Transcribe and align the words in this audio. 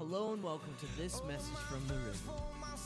Hello 0.00 0.32
and 0.32 0.42
welcome 0.42 0.72
to 0.80 0.86
this 0.96 1.20
message 1.28 1.58
from 1.68 1.86
the 1.86 1.92
river. 1.92 2.16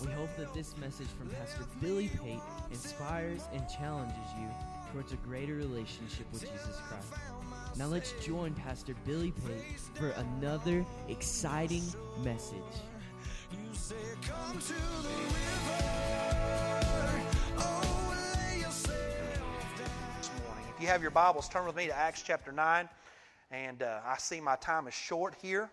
We 0.04 0.10
hope 0.10 0.36
that 0.36 0.52
this 0.52 0.76
message 0.78 1.06
from 1.16 1.28
Pastor 1.28 1.62
Billy 1.80 2.10
Pate 2.20 2.40
inspires 2.72 3.42
and 3.52 3.62
challenges 3.68 4.16
you 4.36 4.48
towards 4.90 5.12
a 5.12 5.16
greater 5.18 5.54
relationship 5.54 6.26
with 6.32 6.40
Jesus 6.40 6.80
Christ. 6.88 7.12
Now 7.78 7.86
let's 7.86 8.12
join 8.20 8.52
Pastor 8.54 8.96
Billy 9.06 9.32
Pate 9.46 9.78
for 9.94 10.08
another 10.08 10.84
exciting 11.08 11.84
message. 12.24 12.58
You 13.52 13.58
say, 13.74 13.94
Come 14.22 14.58
to 14.58 14.72
the 14.72 15.08
river. 15.08 15.92
Oh, 17.58 18.16
lay 18.34 18.58
yourself 18.58 18.98
down. 19.36 19.78
this 20.18 20.30
morning. 20.44 20.64
If 20.74 20.82
you 20.82 20.88
have 20.88 21.00
your 21.00 21.12
Bibles, 21.12 21.48
turn 21.48 21.64
with 21.64 21.76
me 21.76 21.86
to 21.86 21.96
Acts 21.96 22.22
chapter 22.22 22.50
9. 22.50 22.88
And 23.52 23.84
uh, 23.84 24.00
I 24.04 24.18
see 24.18 24.40
my 24.40 24.56
time 24.56 24.88
is 24.88 24.94
short 24.94 25.36
here. 25.40 25.70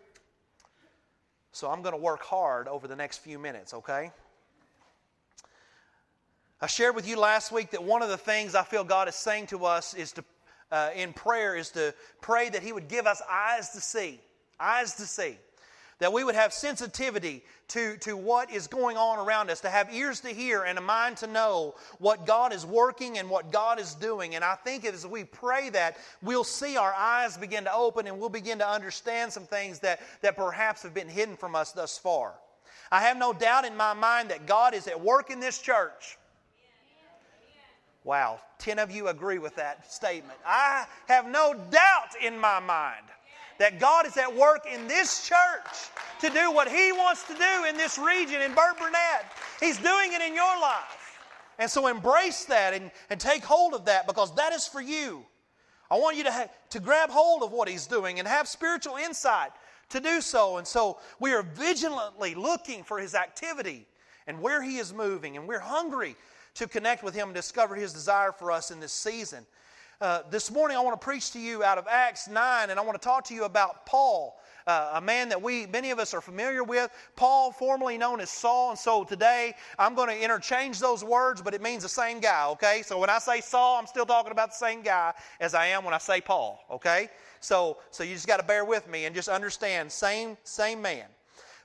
So 1.52 1.70
I'm 1.70 1.82
going 1.82 1.94
to 1.94 2.02
work 2.02 2.24
hard 2.24 2.68
over 2.68 2.88
the 2.88 2.96
next 2.96 3.20
few 3.20 3.38
minutes, 3.38 3.74
okay? 3.74 4.12
I 6.62 6.68
shared 6.68 6.96
with 6.96 7.08
you 7.08 7.18
last 7.18 7.52
week 7.52 7.72
that 7.72 7.84
one 7.84 8.02
of 8.02 8.10
the 8.10 8.18
things 8.18 8.56
I 8.56 8.64
feel 8.64 8.84
God 8.84 9.10
is 9.10 9.16
saying 9.16 9.48
to 9.48 9.66
us 9.66 9.94
is 9.94 10.12
to, 10.14 10.24
uh, 10.72 10.92
in 10.96 11.12
prayer, 11.12 11.56
is 11.56 11.70
to 11.72 11.94
pray 12.22 12.50
that 12.50 12.62
He 12.62 12.72
would 12.72 12.88
give 12.88 13.08
us 13.08 13.22
eyes 13.30 13.70
to 13.72 13.82
see. 13.82 14.20
Eyes 14.60 14.94
to 14.96 15.04
see. 15.04 15.38
That 16.02 16.12
we 16.12 16.24
would 16.24 16.34
have 16.34 16.52
sensitivity 16.52 17.44
to, 17.68 17.96
to 17.98 18.18
what 18.18 18.52
is 18.52 18.66
going 18.66 18.98
on 18.98 19.20
around 19.20 19.52
us, 19.52 19.62
to 19.62 19.70
have 19.70 19.94
ears 19.94 20.20
to 20.22 20.30
hear 20.30 20.64
and 20.64 20.80
a 20.80 20.82
mind 20.82 21.18
to 21.18 21.28
know 21.28 21.76
what 22.00 22.26
God 22.26 22.54
is 22.54 22.66
working 22.66 23.20
and 23.20 23.30
what 23.30 23.52
God 23.52 23.80
is 23.80 23.94
doing. 23.94 24.34
And 24.34 24.44
I 24.44 24.56
think 24.56 24.84
as 24.84 25.06
we 25.06 25.26
pray 25.26 25.70
that, 25.70 25.98
we'll 26.24 26.44
see 26.44 26.76
our 26.76 26.92
eyes 26.92 27.38
begin 27.38 27.66
to 27.66 27.74
open 27.74 28.08
and 28.08 28.20
we'll 28.20 28.30
begin 28.30 28.58
to 28.58 28.68
understand 28.68 29.32
some 29.32 29.44
things 29.44 29.78
that, 29.82 30.00
that 30.22 30.36
perhaps 30.36 30.82
have 30.82 30.96
been 30.96 31.08
hidden 31.08 31.38
from 31.38 31.56
us 31.56 31.72
thus 31.72 32.00
far. 32.00 32.34
I 32.92 33.02
have 33.02 33.18
no 33.18 33.32
doubt 33.32 33.66
in 33.66 33.78
my 33.78 33.94
mind 33.94 34.32
that 34.32 34.48
God 34.48 34.74
is 34.74 34.88
at 34.88 35.00
work 35.00 35.30
in 35.30 35.40
this 35.40 35.60
church. 35.60 36.18
Wow, 38.04 38.40
10 38.58 38.80
of 38.80 38.90
you 38.90 39.10
agree 39.10 39.38
with 39.38 39.56
that 39.58 39.94
statement. 39.94 40.40
I 40.44 40.88
have 41.08 41.30
no 41.30 41.54
doubt 41.54 42.16
in 42.20 42.40
my 42.40 42.60
mind 42.60 43.06
that 43.62 43.80
God 43.80 44.08
is 44.08 44.18
at 44.18 44.36
work 44.36 44.66
in 44.66 44.88
this 44.88 45.28
church 45.28 45.92
to 46.20 46.32
do 46.32 46.52
what 46.52 46.68
He 46.68 46.92
wants 46.92 47.22
to 47.28 47.36
do 47.36 47.66
in 47.70 47.78
this 47.78 48.00
region, 48.00 48.42
in 48.42 48.56
Burt 48.56 48.76
Burnett. 48.80 49.32
He's 49.60 49.78
doing 49.78 50.14
it 50.14 50.22
in 50.22 50.34
your 50.34 50.60
life. 50.60 51.20
And 51.60 51.70
so 51.70 51.86
embrace 51.86 52.46
that 52.46 52.74
and, 52.74 52.90
and 53.12 53.20
take 53.20 53.44
hold 53.44 53.76
of 53.76 53.86
that 53.86 54.08
because 54.08 54.34
that 54.34 54.52
is 54.52 54.68
for 54.68 54.82
you. 54.82 55.24
I 55.92 55.96
want 55.96 56.18
you 56.18 56.24
to, 56.24 56.32
ha- 56.32 56.50
to 56.72 56.80
grab 56.80 57.12
hold 57.12 57.44
of 57.44 57.52
what 57.52 57.70
He's 57.70 57.86
doing 57.86 58.18
and 58.18 58.28
have 58.28 58.48
spiritual 58.48 58.96
insight 58.96 59.52
to 59.90 60.00
do 60.00 60.22
so. 60.22 60.58
And 60.58 60.66
so 60.66 60.98
we 61.20 61.32
are 61.34 61.44
vigilantly 61.44 62.34
looking 62.34 62.84
for 62.84 62.98
His 62.98 63.14
activity 63.14 63.86
and 64.26 64.42
where 64.42 64.64
He 64.64 64.78
is 64.78 64.92
moving, 64.92 65.38
and 65.38 65.48
we're 65.48 65.60
hungry 65.60 66.16
to 66.56 66.68
connect 66.68 67.04
with 67.04 67.14
Him 67.14 67.28
and 67.28 67.36
discover 67.36 67.76
His 67.76 67.94
desire 67.94 68.32
for 68.32 68.52
us 68.52 68.72
in 68.72 68.80
this 68.80 68.92
season. 68.92 69.46
Uh, 70.02 70.24
this 70.32 70.50
morning, 70.50 70.76
I 70.76 70.80
want 70.80 71.00
to 71.00 71.06
preach 71.06 71.30
to 71.34 71.40
you 71.40 71.64
out 71.64 71.78
of 71.78 71.86
Acts 71.88 72.28
9, 72.28 72.72
and 72.72 72.80
I 72.80 72.82
want 72.82 73.00
to 73.00 73.06
talk 73.06 73.24
to 73.26 73.36
you 73.36 73.44
about 73.44 73.86
Paul, 73.86 74.40
uh, 74.66 74.94
a 74.96 75.02
man 75.02 75.30
that 75.30 75.40
we, 75.40 75.68
many 75.68 75.92
of 75.92 76.00
us, 76.00 76.16
are 76.16 76.22
familiar 76.22 76.64
with. 76.64 76.90
Paul, 77.16 77.52
formerly 77.52 78.00
known 78.00 78.20
as 78.20 78.32
Saul, 78.32 78.72
and 78.72 78.80
so 78.80 79.04
today 79.04 79.54
I'm 79.78 79.94
going 79.94 80.10
to 80.10 80.20
interchange 80.20 80.80
those 80.80 81.04
words, 81.04 81.44
but 81.44 81.54
it 81.54 81.62
means 81.62 81.84
the 81.84 81.90
same 81.90 82.20
guy, 82.20 82.48
okay? 82.48 82.82
So 82.84 82.98
when 82.98 83.12
I 83.12 83.20
say 83.20 83.42
Saul, 83.42 83.78
I'm 83.78 83.86
still 83.86 84.08
talking 84.08 84.32
about 84.32 84.50
the 84.50 84.56
same 84.56 84.82
guy 84.82 85.14
as 85.40 85.54
I 85.54 85.68
am 85.68 85.86
when 85.86 85.94
I 85.94 86.00
say 86.00 86.20
Paul, 86.20 86.60
okay? 86.72 87.08
So, 87.40 87.78
so 87.92 88.04
you 88.04 88.16
just 88.16 88.26
got 88.26 88.38
to 88.38 88.46
bear 88.46 88.66
with 88.66 88.90
me 88.90 89.06
and 89.06 89.14
just 89.14 89.30
understand, 89.30 89.92
same, 89.92 90.36
same 90.44 90.82
man. 90.82 91.06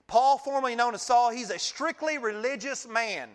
Paul, 0.08 0.36
formerly 0.36 0.76
known 0.76 0.92
as 0.92 1.00
Saul, 1.00 1.30
he's 1.30 1.48
a 1.48 1.58
strictly 1.58 2.18
religious 2.18 2.86
man 2.86 3.30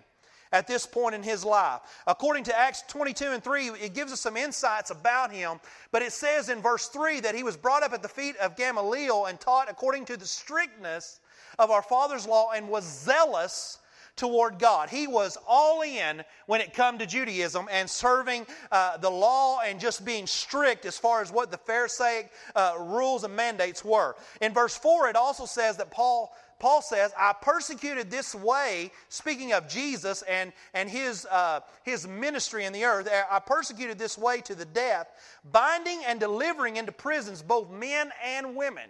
at 0.51 0.67
this 0.67 0.85
point 0.85 1.15
in 1.15 1.23
his 1.23 1.45
life. 1.45 1.81
According 2.07 2.43
to 2.45 2.57
Acts 2.57 2.83
22 2.87 3.25
and 3.25 3.43
3, 3.43 3.67
it 3.67 3.93
gives 3.93 4.11
us 4.11 4.21
some 4.21 4.37
insights 4.37 4.91
about 4.91 5.31
him, 5.31 5.59
but 5.91 6.01
it 6.01 6.11
says 6.11 6.49
in 6.49 6.61
verse 6.61 6.87
3 6.87 7.19
that 7.21 7.35
he 7.35 7.43
was 7.43 7.57
brought 7.57 7.83
up 7.83 7.93
at 7.93 8.01
the 8.01 8.09
feet 8.09 8.35
of 8.37 8.55
Gamaliel 8.55 9.27
and 9.27 9.39
taught 9.39 9.69
according 9.69 10.05
to 10.05 10.17
the 10.17 10.25
strictness 10.25 11.19
of 11.59 11.71
our 11.71 11.81
father's 11.81 12.27
law 12.27 12.51
and 12.51 12.67
was 12.67 12.83
zealous 12.85 13.79
toward 14.15 14.59
God. 14.59 14.89
He 14.89 15.07
was 15.07 15.37
all 15.47 15.81
in 15.81 16.23
when 16.45 16.61
it 16.61 16.73
come 16.73 16.97
to 16.97 17.05
Judaism 17.05 17.67
and 17.71 17.89
serving 17.89 18.45
uh, 18.71 18.97
the 18.97 19.09
law 19.09 19.61
and 19.65 19.79
just 19.79 20.05
being 20.05 20.27
strict 20.27 20.85
as 20.85 20.97
far 20.97 21.21
as 21.21 21.31
what 21.31 21.49
the 21.49 21.57
Pharisaic 21.57 22.31
uh, 22.55 22.75
rules 22.79 23.23
and 23.23 23.35
mandates 23.35 23.83
were. 23.83 24.15
In 24.41 24.53
verse 24.53 24.77
4, 24.77 25.09
it 25.09 25.15
also 25.15 25.45
says 25.45 25.77
that 25.77 25.91
Paul 25.91 26.35
Paul 26.61 26.83
says, 26.83 27.11
I 27.17 27.33
persecuted 27.33 28.11
this 28.11 28.35
way, 28.35 28.91
speaking 29.09 29.51
of 29.51 29.67
Jesus 29.67 30.21
and, 30.21 30.53
and 30.75 30.87
his, 30.87 31.25
uh, 31.25 31.61
his 31.81 32.07
ministry 32.07 32.65
in 32.65 32.71
the 32.71 32.85
earth, 32.85 33.09
I 33.31 33.39
persecuted 33.39 33.97
this 33.97 34.15
way 34.15 34.41
to 34.41 34.53
the 34.53 34.65
death, 34.65 35.07
binding 35.51 36.03
and 36.05 36.19
delivering 36.19 36.77
into 36.77 36.91
prisons 36.91 37.41
both 37.41 37.71
men 37.71 38.11
and 38.23 38.55
women. 38.55 38.87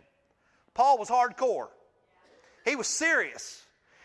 Paul 0.73 0.97
was 0.97 1.07
hardcore, 1.07 1.69
he 2.65 2.75
was 2.75 2.87
serious. 2.87 3.63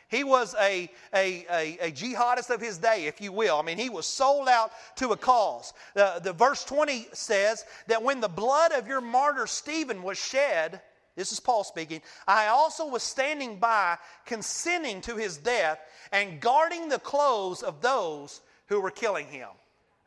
He 0.09 0.23
was 0.23 0.55
a, 0.61 0.89
a, 1.13 1.45
a, 1.51 1.79
a, 1.89 1.91
jihadist 1.91 2.51
of 2.51 2.61
his 2.61 2.79
day, 2.79 3.07
if 3.07 3.21
you 3.21 3.33
will. 3.33 3.59
I 3.59 3.63
mean, 3.63 3.77
he 3.77 3.91
was 3.91 4.07
sold 4.07 4.49
out 4.49 4.71
to 4.99 5.09
a 5.09 5.17
cause. 5.17 5.73
Uh, 5.97 6.21
the 6.21 6.33
verse 6.33 6.65
20 6.65 7.09
says 7.13 7.65
that 7.89 8.05
when 8.05 8.21
the 8.21 8.29
blood 8.29 8.71
of 8.71 8.87
your 8.87 9.01
martyr 9.01 9.49
Stephen 9.49 10.05
was 10.05 10.17
shed, 10.17 10.81
this 11.17 11.33
is 11.33 11.41
Paul 11.41 11.65
speaking. 11.65 12.03
I 12.29 12.49
also 12.49 12.87
was 12.87 13.03
standing 13.03 13.59
by, 13.59 13.97
consenting 14.27 15.01
to 15.03 15.17
his 15.17 15.39
death 15.39 15.81
and 16.13 16.41
guarding 16.41 16.89
the 16.89 16.99
clothes 16.99 17.63
of 17.63 17.81
those 17.81 18.43
who 18.67 18.81
were 18.81 18.91
killing 18.91 19.27
him. 19.27 19.49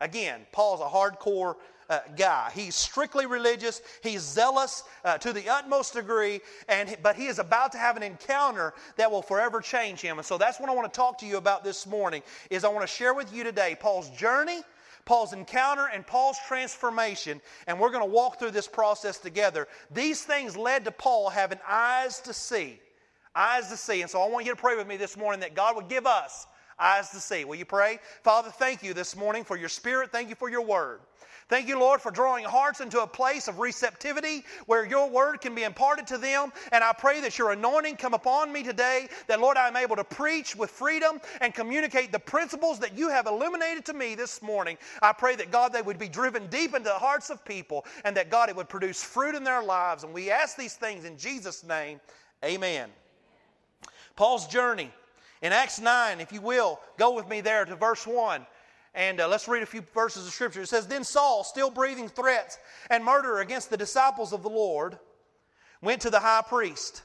Again, 0.00 0.46
Paul's 0.52 0.80
a 0.80 0.84
hardcore 0.84 1.56
uh, 1.90 1.98
guy. 2.16 2.50
He's 2.54 2.76
strictly 2.76 3.26
religious. 3.26 3.82
He's 4.02 4.22
zealous 4.22 4.84
uh, 5.04 5.18
to 5.18 5.32
the 5.32 5.48
utmost 5.48 5.94
degree, 5.94 6.40
and 6.68 6.96
but 7.02 7.16
he 7.16 7.26
is 7.26 7.40
about 7.40 7.72
to 7.72 7.78
have 7.78 7.96
an 7.96 8.04
encounter 8.04 8.72
that 8.96 9.10
will 9.10 9.22
forever 9.22 9.60
change 9.60 10.00
him. 10.00 10.18
And 10.18 10.24
so 10.24 10.38
that's 10.38 10.60
what 10.60 10.70
I 10.70 10.74
want 10.74 10.90
to 10.90 10.96
talk 10.96 11.18
to 11.18 11.26
you 11.26 11.36
about 11.36 11.64
this 11.64 11.86
morning. 11.86 12.22
Is 12.48 12.64
I 12.64 12.68
want 12.68 12.82
to 12.82 12.86
share 12.86 13.12
with 13.12 13.34
you 13.34 13.42
today 13.42 13.76
Paul's 13.78 14.08
journey 14.10 14.60
Paul's 15.10 15.32
encounter 15.32 15.88
and 15.92 16.06
Paul's 16.06 16.38
transformation, 16.46 17.40
and 17.66 17.80
we're 17.80 17.90
going 17.90 18.04
to 18.04 18.08
walk 18.08 18.38
through 18.38 18.52
this 18.52 18.68
process 18.68 19.18
together. 19.18 19.66
These 19.90 20.22
things 20.22 20.56
led 20.56 20.84
to 20.84 20.92
Paul 20.92 21.30
having 21.30 21.58
eyes 21.68 22.20
to 22.20 22.32
see. 22.32 22.78
Eyes 23.34 23.68
to 23.70 23.76
see. 23.76 24.02
And 24.02 24.08
so 24.08 24.22
I 24.22 24.28
want 24.28 24.46
you 24.46 24.52
to 24.52 24.60
pray 24.60 24.76
with 24.76 24.86
me 24.86 24.96
this 24.96 25.16
morning 25.16 25.40
that 25.40 25.56
God 25.56 25.74
would 25.74 25.88
give 25.88 26.06
us 26.06 26.46
eyes 26.78 27.10
to 27.10 27.16
see. 27.16 27.44
Will 27.44 27.56
you 27.56 27.64
pray? 27.64 27.98
Father, 28.22 28.50
thank 28.50 28.84
you 28.84 28.94
this 28.94 29.16
morning 29.16 29.42
for 29.42 29.56
your 29.56 29.68
spirit. 29.68 30.12
Thank 30.12 30.28
you 30.28 30.36
for 30.36 30.48
your 30.48 30.62
word. 30.62 31.00
Thank 31.50 31.66
you, 31.66 31.80
Lord, 31.80 32.00
for 32.00 32.12
drawing 32.12 32.44
hearts 32.44 32.80
into 32.80 33.02
a 33.02 33.06
place 33.08 33.48
of 33.48 33.58
receptivity 33.58 34.44
where 34.66 34.86
your 34.86 35.10
word 35.10 35.40
can 35.40 35.52
be 35.52 35.64
imparted 35.64 36.06
to 36.06 36.16
them. 36.16 36.52
And 36.70 36.84
I 36.84 36.92
pray 36.92 37.20
that 37.22 37.36
your 37.38 37.50
anointing 37.50 37.96
come 37.96 38.14
upon 38.14 38.52
me 38.52 38.62
today, 38.62 39.08
that, 39.26 39.40
Lord, 39.40 39.56
I'm 39.56 39.74
able 39.74 39.96
to 39.96 40.04
preach 40.04 40.54
with 40.54 40.70
freedom 40.70 41.20
and 41.40 41.52
communicate 41.52 42.12
the 42.12 42.20
principles 42.20 42.78
that 42.78 42.96
you 42.96 43.08
have 43.08 43.26
illuminated 43.26 43.84
to 43.86 43.94
me 43.94 44.14
this 44.14 44.40
morning. 44.42 44.78
I 45.02 45.12
pray 45.12 45.34
that, 45.34 45.50
God, 45.50 45.72
they 45.72 45.82
would 45.82 45.98
be 45.98 46.08
driven 46.08 46.46
deep 46.46 46.72
into 46.72 46.88
the 46.88 46.94
hearts 46.94 47.30
of 47.30 47.44
people 47.44 47.84
and 48.04 48.16
that, 48.16 48.30
God, 48.30 48.48
it 48.48 48.54
would 48.54 48.68
produce 48.68 49.02
fruit 49.02 49.34
in 49.34 49.42
their 49.42 49.62
lives. 49.62 50.04
And 50.04 50.14
we 50.14 50.30
ask 50.30 50.56
these 50.56 50.74
things 50.74 51.04
in 51.04 51.18
Jesus' 51.18 51.64
name. 51.64 52.00
Amen. 52.44 52.90
Paul's 54.14 54.46
journey. 54.46 54.92
In 55.42 55.52
Acts 55.52 55.80
9, 55.80 56.20
if 56.20 56.32
you 56.32 56.42
will, 56.42 56.78
go 56.98 57.14
with 57.14 57.26
me 57.26 57.40
there 57.40 57.64
to 57.64 57.74
verse 57.74 58.06
1. 58.06 58.46
And 58.94 59.20
uh, 59.20 59.28
let's 59.28 59.46
read 59.46 59.62
a 59.62 59.66
few 59.66 59.82
verses 59.94 60.26
of 60.26 60.32
Scripture. 60.32 60.62
It 60.62 60.68
says, 60.68 60.86
Then 60.86 61.04
Saul, 61.04 61.44
still 61.44 61.70
breathing 61.70 62.08
threats 62.08 62.58
and 62.90 63.04
murder 63.04 63.40
against 63.40 63.70
the 63.70 63.76
disciples 63.76 64.32
of 64.32 64.42
the 64.42 64.48
Lord, 64.48 64.98
went 65.80 66.02
to 66.02 66.10
the 66.10 66.20
high 66.20 66.42
priest. 66.42 67.02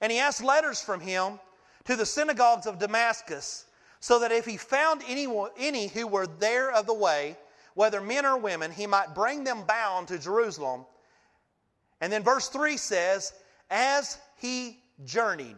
And 0.00 0.10
he 0.10 0.18
asked 0.18 0.42
letters 0.42 0.80
from 0.80 1.00
him 1.00 1.38
to 1.84 1.96
the 1.96 2.06
synagogues 2.06 2.66
of 2.66 2.78
Damascus, 2.78 3.66
so 4.00 4.18
that 4.20 4.32
if 4.32 4.46
he 4.46 4.56
found 4.56 5.02
anyone, 5.06 5.50
any 5.58 5.88
who 5.88 6.06
were 6.06 6.26
there 6.26 6.72
of 6.72 6.86
the 6.86 6.94
way, 6.94 7.36
whether 7.74 8.00
men 8.00 8.24
or 8.24 8.38
women, 8.38 8.70
he 8.70 8.86
might 8.86 9.14
bring 9.14 9.44
them 9.44 9.64
bound 9.66 10.08
to 10.08 10.18
Jerusalem. 10.18 10.86
And 12.00 12.10
then 12.10 12.22
verse 12.22 12.48
3 12.48 12.78
says, 12.78 13.34
As 13.70 14.16
he 14.38 14.78
journeyed. 15.04 15.56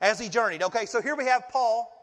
As 0.00 0.18
he 0.18 0.28
journeyed. 0.28 0.62
Okay, 0.64 0.86
so 0.86 1.00
here 1.00 1.14
we 1.14 1.24
have 1.26 1.48
Paul 1.48 1.93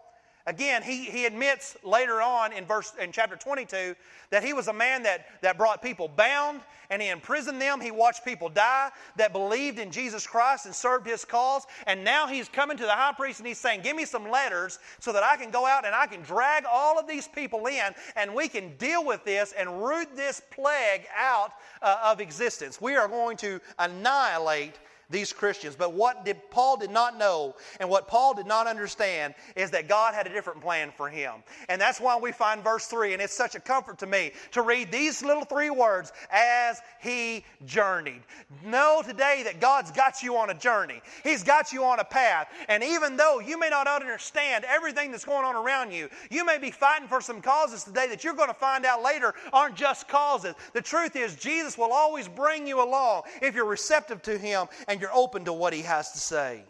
Again, 0.47 0.81
he, 0.81 1.05
he 1.05 1.25
admits 1.25 1.77
later 1.83 2.21
on 2.21 2.51
in 2.51 2.65
verse 2.65 2.93
in 2.99 3.11
chapter 3.11 3.35
22 3.35 3.95
that 4.31 4.43
he 4.43 4.53
was 4.53 4.67
a 4.67 4.73
man 4.73 5.03
that, 5.03 5.27
that 5.41 5.57
brought 5.57 5.81
people 5.83 6.07
bound 6.07 6.61
and 6.89 7.01
he 7.01 7.09
imprisoned 7.09 7.61
them. 7.61 7.79
He 7.79 7.91
watched 7.91 8.25
people 8.25 8.49
die 8.49 8.89
that 9.17 9.33
believed 9.33 9.77
in 9.79 9.91
Jesus 9.91 10.25
Christ 10.25 10.65
and 10.65 10.73
served 10.75 11.07
his 11.07 11.23
cause. 11.23 11.65
And 11.85 12.03
now 12.03 12.27
he's 12.27 12.49
coming 12.49 12.75
to 12.77 12.83
the 12.83 12.91
high 12.91 13.13
priest 13.13 13.39
and 13.39 13.47
he's 13.47 13.59
saying, 13.59 13.81
Give 13.81 13.95
me 13.95 14.05
some 14.05 14.29
letters 14.29 14.79
so 14.99 15.13
that 15.13 15.23
I 15.23 15.37
can 15.37 15.51
go 15.51 15.65
out 15.65 15.85
and 15.85 15.93
I 15.93 16.07
can 16.07 16.21
drag 16.21 16.65
all 16.69 16.99
of 16.99 17.07
these 17.07 17.27
people 17.27 17.67
in 17.67 17.93
and 18.15 18.33
we 18.33 18.47
can 18.47 18.75
deal 18.77 19.05
with 19.05 19.23
this 19.23 19.53
and 19.57 19.83
root 19.83 20.15
this 20.15 20.41
plague 20.51 21.05
out 21.17 21.51
uh, 21.81 21.97
of 22.03 22.19
existence. 22.19 22.81
We 22.81 22.95
are 22.95 23.07
going 23.07 23.37
to 23.37 23.59
annihilate 23.79 24.79
these 25.11 25.33
Christians. 25.33 25.75
But 25.75 25.93
what 25.93 26.25
did 26.25 26.37
Paul 26.49 26.77
did 26.77 26.89
not 26.91 27.17
know 27.17 27.55
and 27.79 27.89
what 27.89 28.07
Paul 28.07 28.33
did 28.33 28.45
not 28.45 28.67
understand 28.67 29.35
is 29.55 29.71
that 29.71 29.87
God 29.87 30.13
had 30.13 30.27
a 30.27 30.29
different 30.29 30.61
plan 30.61 30.91
for 30.95 31.09
him. 31.09 31.33
And 31.69 31.79
that's 31.79 31.99
why 31.99 32.17
we 32.17 32.31
find 32.31 32.63
verse 32.63 32.87
3 32.87 33.13
and 33.13 33.21
it's 33.21 33.35
such 33.35 33.55
a 33.55 33.59
comfort 33.59 33.99
to 33.99 34.07
me 34.07 34.31
to 34.51 34.61
read 34.61 34.91
these 34.91 35.21
little 35.21 35.43
three 35.43 35.69
words 35.69 36.11
as 36.31 36.79
he 37.01 37.43
journeyed. 37.65 38.21
Know 38.65 39.03
today 39.05 39.41
that 39.43 39.59
God's 39.59 39.91
got 39.91 40.23
you 40.23 40.37
on 40.37 40.49
a 40.49 40.53
journey. 40.53 41.01
He's 41.23 41.43
got 41.43 41.73
you 41.73 41.83
on 41.83 41.99
a 41.99 42.05
path. 42.05 42.47
And 42.69 42.83
even 42.83 43.17
though 43.17 43.39
you 43.39 43.59
may 43.59 43.69
not 43.69 43.87
understand 43.87 44.65
everything 44.65 45.11
that's 45.11 45.25
going 45.25 45.45
on 45.45 45.55
around 45.55 45.91
you, 45.91 46.09
you 46.29 46.45
may 46.45 46.57
be 46.57 46.71
fighting 46.71 47.07
for 47.07 47.19
some 47.21 47.41
causes 47.41 47.83
today 47.83 48.07
that 48.07 48.23
you're 48.23 48.33
going 48.33 48.47
to 48.47 48.53
find 48.53 48.85
out 48.85 49.03
later 49.03 49.33
aren't 49.51 49.75
just 49.75 50.07
causes. 50.07 50.55
The 50.73 50.81
truth 50.81 51.15
is 51.15 51.35
Jesus 51.35 51.77
will 51.77 51.91
always 51.91 52.27
bring 52.27 52.65
you 52.65 52.81
along 52.83 53.23
if 53.41 53.55
you're 53.55 53.65
receptive 53.65 54.21
to 54.23 54.37
him 54.37 54.67
and 54.87 55.00
you're 55.01 55.13
open 55.13 55.45
to 55.45 55.53
what 55.53 55.73
he 55.73 55.81
has 55.81 56.11
to 56.11 56.19
say. 56.19 56.63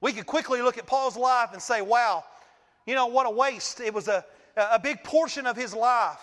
We 0.00 0.12
could 0.12 0.26
quickly 0.26 0.62
look 0.62 0.78
at 0.78 0.86
Paul's 0.86 1.16
life 1.16 1.50
and 1.52 1.62
say, 1.62 1.80
wow, 1.80 2.24
you 2.86 2.94
know, 2.94 3.06
what 3.06 3.26
a 3.26 3.30
waste. 3.30 3.80
It 3.80 3.94
was 3.94 4.08
a, 4.08 4.24
a 4.56 4.78
big 4.78 5.02
portion 5.02 5.46
of 5.46 5.56
his 5.56 5.74
life. 5.74 6.20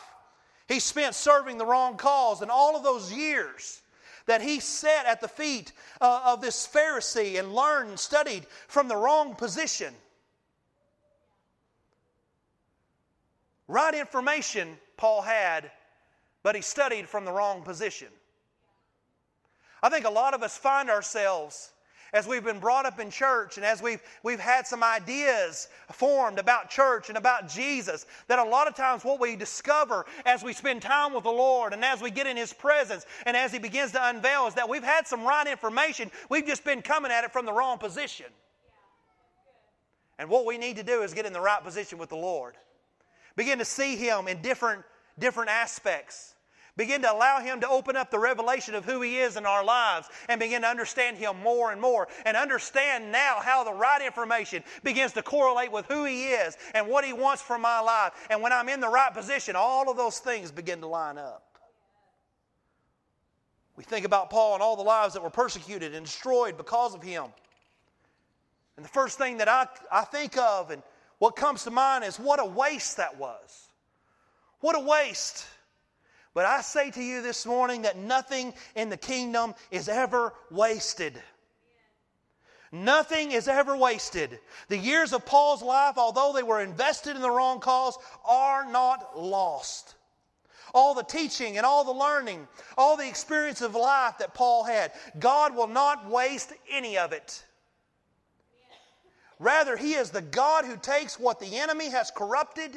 He 0.67 0.79
spent 0.79 1.15
serving 1.15 1.57
the 1.57 1.65
wrong 1.65 1.97
cause, 1.97 2.41
and 2.41 2.49
all 2.49 2.77
of 2.77 2.83
those 2.83 3.11
years 3.11 3.81
that 4.25 4.41
he 4.41 4.59
sat 4.59 5.05
at 5.05 5.19
the 5.19 5.27
feet 5.27 5.73
uh, 5.99 6.21
of 6.25 6.41
this 6.41 6.67
Pharisee 6.67 7.37
and 7.39 7.53
learned 7.53 7.89
and 7.89 7.99
studied 7.99 8.45
from 8.67 8.87
the 8.87 8.95
wrong 8.95 9.35
position. 9.35 9.93
Right 13.67 13.93
information 13.93 14.77
Paul 14.97 15.21
had, 15.21 15.71
but 16.43 16.55
he 16.55 16.61
studied 16.61 17.09
from 17.09 17.25
the 17.25 17.31
wrong 17.31 17.63
position. 17.63 18.07
I 19.83 19.89
think 19.89 20.05
a 20.05 20.09
lot 20.09 20.33
of 20.33 20.41
us 20.41 20.57
find 20.57 20.89
ourselves 20.89 21.73
as 22.13 22.27
we've 22.27 22.43
been 22.43 22.59
brought 22.59 22.85
up 22.85 22.99
in 22.99 23.09
church 23.09 23.57
and 23.57 23.65
as 23.65 23.81
we've, 23.81 24.01
we've 24.23 24.39
had 24.39 24.65
some 24.65 24.83
ideas 24.83 25.67
formed 25.91 26.39
about 26.39 26.69
church 26.69 27.09
and 27.09 27.17
about 27.17 27.49
Jesus, 27.49 28.05
that 28.27 28.39
a 28.39 28.43
lot 28.43 28.67
of 28.67 28.75
times 28.75 29.03
what 29.03 29.19
we 29.19 29.35
discover 29.35 30.05
as 30.25 30.43
we 30.43 30.53
spend 30.53 30.81
time 30.81 31.13
with 31.13 31.23
the 31.23 31.31
Lord 31.31 31.73
and 31.73 31.83
as 31.83 32.01
we 32.01 32.11
get 32.11 32.27
in 32.27 32.37
His 32.37 32.53
presence 32.53 33.05
and 33.25 33.35
as 33.35 33.51
He 33.51 33.59
begins 33.59 33.91
to 33.91 34.07
unveil 34.09 34.47
is 34.47 34.53
that 34.53 34.69
we've 34.69 34.83
had 34.83 35.05
some 35.05 35.25
right 35.25 35.47
information. 35.47 36.09
We've 36.29 36.45
just 36.45 36.63
been 36.63 36.81
coming 36.81 37.11
at 37.11 37.25
it 37.25 37.33
from 37.33 37.45
the 37.45 37.53
wrong 37.53 37.77
position. 37.77 38.27
And 40.17 40.29
what 40.29 40.45
we 40.45 40.57
need 40.57 40.77
to 40.77 40.83
do 40.83 41.01
is 41.01 41.13
get 41.13 41.25
in 41.25 41.33
the 41.33 41.41
right 41.41 41.63
position 41.63 41.97
with 41.97 42.09
the 42.09 42.15
Lord. 42.15 42.55
Begin 43.35 43.57
to 43.57 43.65
see 43.65 43.95
Him 43.97 44.27
in 44.27 44.41
different, 44.41 44.83
different 45.19 45.49
aspects. 45.49 46.32
Begin 46.75 47.03
to 47.03 47.11
allow 47.11 47.39
Him 47.39 47.61
to 47.61 47.69
open 47.69 47.95
up 47.95 48.09
the 48.09 48.17
revelation 48.17 48.73
of 48.73 48.83
who 48.83 49.01
He 49.01 49.19
is 49.19 49.37
in 49.37 49.45
our 49.45 49.63
lives 49.63 50.09
and 50.27 50.39
begin 50.39 50.63
to 50.63 50.67
understand 50.67 51.17
Him 51.17 51.39
more 51.43 51.71
and 51.71 51.79
more. 51.79 52.07
And 52.25 52.35
understand 52.35 53.11
now 53.11 53.37
how 53.41 53.63
the 53.63 53.73
right 53.73 54.01
information 54.01 54.63
begins 54.83 55.13
to 55.13 55.21
correlate 55.21 55.71
with 55.71 55.85
who 55.85 56.05
He 56.05 56.29
is 56.29 56.57
and 56.73 56.87
what 56.87 57.05
He 57.05 57.13
wants 57.13 57.43
for 57.43 57.59
my 57.59 57.79
life. 57.79 58.13
And 58.31 58.41
when 58.41 58.51
I'm 58.51 58.69
in 58.69 58.79
the 58.79 58.89
right 58.89 59.13
position, 59.13 59.55
all 59.55 59.89
of 59.89 59.97
those 59.97 60.17
things 60.17 60.51
begin 60.51 60.81
to 60.81 60.87
line 60.87 61.19
up. 61.19 61.43
We 63.75 63.83
think 63.83 64.05
about 64.05 64.29
Paul 64.29 64.55
and 64.55 64.63
all 64.63 64.75
the 64.75 64.83
lives 64.83 65.13
that 65.13 65.23
were 65.23 65.29
persecuted 65.29 65.93
and 65.93 66.05
destroyed 66.05 66.57
because 66.57 66.93
of 66.93 67.01
him. 67.01 67.25
And 68.77 68.85
the 68.85 68.89
first 68.89 69.17
thing 69.17 69.37
that 69.37 69.47
I, 69.47 69.67
I 69.91 70.01
think 70.01 70.37
of 70.37 70.71
and 70.71 70.81
what 71.19 71.35
comes 71.35 71.63
to 71.63 71.71
mind 71.71 72.03
is 72.03 72.19
what 72.19 72.39
a 72.39 72.45
waste 72.45 72.97
that 72.97 73.17
was. 73.17 73.69
What 74.59 74.75
a 74.75 74.79
waste. 74.79 75.45
But 76.33 76.45
I 76.45 76.61
say 76.61 76.89
to 76.91 77.03
you 77.03 77.21
this 77.21 77.45
morning 77.45 77.83
that 77.83 77.97
nothing 77.97 78.53
in 78.75 78.89
the 78.89 78.97
kingdom 78.97 79.53
is 79.69 79.87
ever 79.87 80.33
wasted. 80.49 81.21
Nothing 82.71 83.31
is 83.31 83.47
ever 83.47 83.77
wasted. 83.77 84.39
The 84.67 84.77
years 84.77 85.13
of 85.13 85.27
Paul's 85.27 85.61
life, 85.61 85.95
although 85.97 86.33
they 86.33 86.41
were 86.41 86.59
invested 86.59 87.15
in 87.15 87.21
the 87.21 87.29
wrong 87.29 87.59
cause, 87.59 87.95
are 88.25 88.65
not 88.65 89.19
lost. 89.19 89.93
All 90.73 90.95
the 90.95 91.03
teaching 91.03 91.57
and 91.57 91.67
all 91.67 91.83
the 91.83 91.91
learning, 91.91 92.47
all 92.75 92.97
the 92.97 93.07
experience 93.07 93.61
of 93.61 93.75
life 93.75 94.17
that 94.17 94.33
Paul 94.33 94.63
had, 94.63 94.91
God 95.19 95.55
will 95.55 95.67
not 95.67 96.09
waste 96.09 96.51
any 96.71 96.97
of 96.97 97.11
it. 97.11 97.45
Rather, 99.37 99.77
He 99.77 99.93
is 99.93 100.09
the 100.09 100.21
God 100.21 100.65
who 100.65 100.77
takes 100.77 101.19
what 101.19 101.39
the 101.39 101.57
enemy 101.57 101.91
has 101.91 102.09
corrupted 102.09 102.71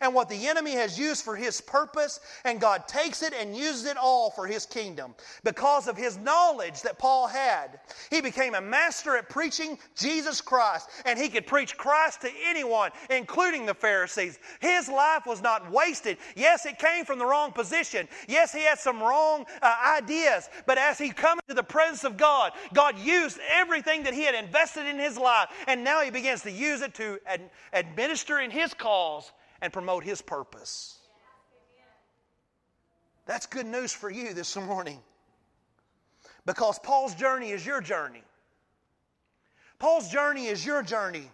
and 0.00 0.14
what 0.14 0.28
the 0.28 0.48
enemy 0.48 0.72
has 0.72 0.98
used 0.98 1.24
for 1.24 1.36
his 1.36 1.60
purpose, 1.60 2.20
and 2.44 2.60
God 2.60 2.88
takes 2.88 3.22
it 3.22 3.32
and 3.32 3.56
uses 3.56 3.86
it 3.86 3.96
all 3.96 4.30
for 4.30 4.46
his 4.46 4.66
kingdom. 4.66 5.14
Because 5.44 5.88
of 5.88 5.96
his 5.96 6.18
knowledge 6.18 6.82
that 6.82 6.98
Paul 6.98 7.26
had, 7.26 7.80
he 8.10 8.20
became 8.20 8.54
a 8.54 8.60
master 8.60 9.16
at 9.16 9.28
preaching 9.28 9.78
Jesus 9.96 10.40
Christ, 10.40 10.88
and 11.04 11.18
he 11.18 11.28
could 11.28 11.46
preach 11.46 11.76
Christ 11.76 12.20
to 12.22 12.30
anyone, 12.46 12.90
including 13.10 13.66
the 13.66 13.74
Pharisees. 13.74 14.38
His 14.60 14.88
life 14.88 15.26
was 15.26 15.42
not 15.42 15.70
wasted. 15.70 16.18
Yes, 16.36 16.66
it 16.66 16.78
came 16.78 17.04
from 17.04 17.18
the 17.18 17.26
wrong 17.26 17.52
position. 17.52 18.08
Yes, 18.28 18.52
he 18.52 18.62
had 18.62 18.78
some 18.78 19.00
wrong 19.00 19.46
uh, 19.60 19.76
ideas, 19.98 20.48
but 20.66 20.78
as 20.78 20.98
he 20.98 21.10
come 21.10 21.38
into 21.48 21.54
the 21.54 21.62
presence 21.62 22.04
of 22.04 22.16
God, 22.16 22.52
God 22.74 22.98
used 22.98 23.38
everything 23.50 24.02
that 24.04 24.14
he 24.14 24.22
had 24.22 24.34
invested 24.34 24.86
in 24.86 24.98
his 24.98 25.18
life, 25.18 25.48
and 25.66 25.84
now 25.84 26.00
he 26.02 26.10
begins 26.10 26.42
to 26.42 26.50
use 26.50 26.82
it 26.82 26.94
to 26.94 27.18
ad- 27.26 27.50
administer 27.72 28.40
in 28.40 28.50
his 28.50 28.74
cause 28.74 29.32
and 29.62 29.72
promote 29.72 30.04
His 30.04 30.20
purpose. 30.20 30.98
That's 33.24 33.46
good 33.46 33.66
news 33.66 33.92
for 33.92 34.10
you 34.10 34.34
this 34.34 34.56
morning. 34.56 34.98
Because 36.44 36.78
Paul's 36.80 37.14
journey 37.14 37.52
is 37.52 37.64
your 37.64 37.80
journey. 37.80 38.24
Paul's 39.78 40.08
journey 40.10 40.46
is 40.46 40.66
your 40.66 40.82
journey. 40.82 41.30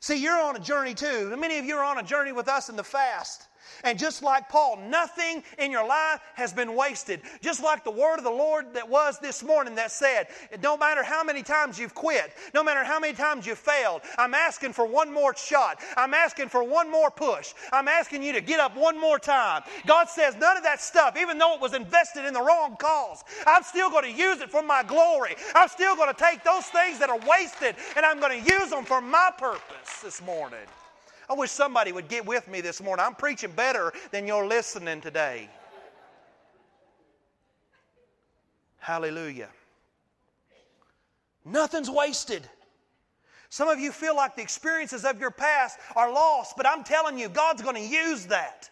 See, 0.00 0.22
you're 0.22 0.40
on 0.40 0.54
a 0.54 0.60
journey 0.60 0.94
too. 0.94 1.36
Many 1.36 1.58
of 1.58 1.64
you 1.64 1.76
are 1.76 1.84
on 1.84 1.98
a 1.98 2.02
journey 2.02 2.30
with 2.32 2.48
us 2.48 2.68
in 2.68 2.76
the 2.76 2.84
fast. 2.84 3.48
And 3.84 3.98
just 3.98 4.22
like 4.22 4.48
Paul, 4.48 4.78
nothing 4.88 5.42
in 5.58 5.70
your 5.70 5.86
life 5.86 6.20
has 6.34 6.52
been 6.52 6.74
wasted. 6.74 7.20
Just 7.40 7.62
like 7.62 7.84
the 7.84 7.90
word 7.90 8.18
of 8.18 8.24
the 8.24 8.30
Lord 8.30 8.74
that 8.74 8.88
was 8.88 9.18
this 9.18 9.42
morning 9.42 9.74
that 9.76 9.90
said, 9.90 10.28
no 10.62 10.76
matter 10.76 11.02
how 11.02 11.22
many 11.22 11.42
times 11.42 11.78
you've 11.78 11.94
quit, 11.94 12.32
no 12.54 12.62
matter 12.62 12.84
how 12.84 12.98
many 12.98 13.14
times 13.14 13.46
you've 13.46 13.58
failed, 13.58 14.02
I'm 14.18 14.34
asking 14.34 14.72
for 14.72 14.86
one 14.86 15.12
more 15.12 15.34
shot. 15.36 15.80
I'm 15.96 16.14
asking 16.14 16.48
for 16.48 16.62
one 16.62 16.90
more 16.90 17.10
push. 17.10 17.54
I'm 17.72 17.88
asking 17.88 18.22
you 18.22 18.32
to 18.32 18.40
get 18.40 18.60
up 18.60 18.76
one 18.76 19.00
more 19.00 19.18
time. 19.18 19.62
God 19.86 20.08
says, 20.08 20.36
none 20.36 20.56
of 20.56 20.62
that 20.62 20.80
stuff, 20.80 21.16
even 21.16 21.38
though 21.38 21.54
it 21.54 21.60
was 21.60 21.74
invested 21.74 22.24
in 22.24 22.34
the 22.34 22.42
wrong 22.42 22.76
cause, 22.76 23.24
I'm 23.46 23.62
still 23.62 23.90
going 23.90 24.04
to 24.04 24.12
use 24.12 24.40
it 24.40 24.50
for 24.50 24.62
my 24.62 24.82
glory. 24.82 25.36
I'm 25.54 25.68
still 25.68 25.96
going 25.96 26.12
to 26.12 26.20
take 26.20 26.44
those 26.44 26.64
things 26.66 26.98
that 26.98 27.10
are 27.10 27.20
wasted 27.28 27.76
and 27.96 28.04
I'm 28.04 28.20
going 28.20 28.42
to 28.42 28.50
use 28.50 28.70
them 28.70 28.84
for 28.84 29.00
my 29.00 29.30
purpose 29.38 30.00
this 30.02 30.22
morning. 30.22 30.66
I 31.28 31.34
wish 31.34 31.50
somebody 31.50 31.92
would 31.92 32.08
get 32.08 32.24
with 32.24 32.48
me 32.48 32.60
this 32.60 32.80
morning. 32.82 33.04
I'm 33.04 33.14
preaching 33.14 33.50
better 33.50 33.92
than 34.10 34.26
you're 34.26 34.46
listening 34.46 35.00
today. 35.00 35.48
Hallelujah. 38.78 39.48
Nothing's 41.44 41.90
wasted. 41.90 42.48
Some 43.48 43.68
of 43.68 43.78
you 43.80 43.92
feel 43.92 44.14
like 44.14 44.36
the 44.36 44.42
experiences 44.42 45.04
of 45.04 45.20
your 45.20 45.30
past 45.30 45.78
are 45.94 46.12
lost, 46.12 46.56
but 46.56 46.66
I'm 46.66 46.84
telling 46.84 47.18
you, 47.18 47.28
God's 47.28 47.62
going 47.62 47.76
to 47.76 47.80
use 47.80 48.26
that. 48.26 48.70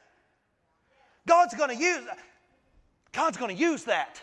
God's 1.27 1.55
going 1.55 1.71
to 1.71 1.83
use 1.83 2.03
God's 3.13 3.37
going 3.37 3.57
to 3.57 3.61
use 3.61 3.85
that. 3.85 4.21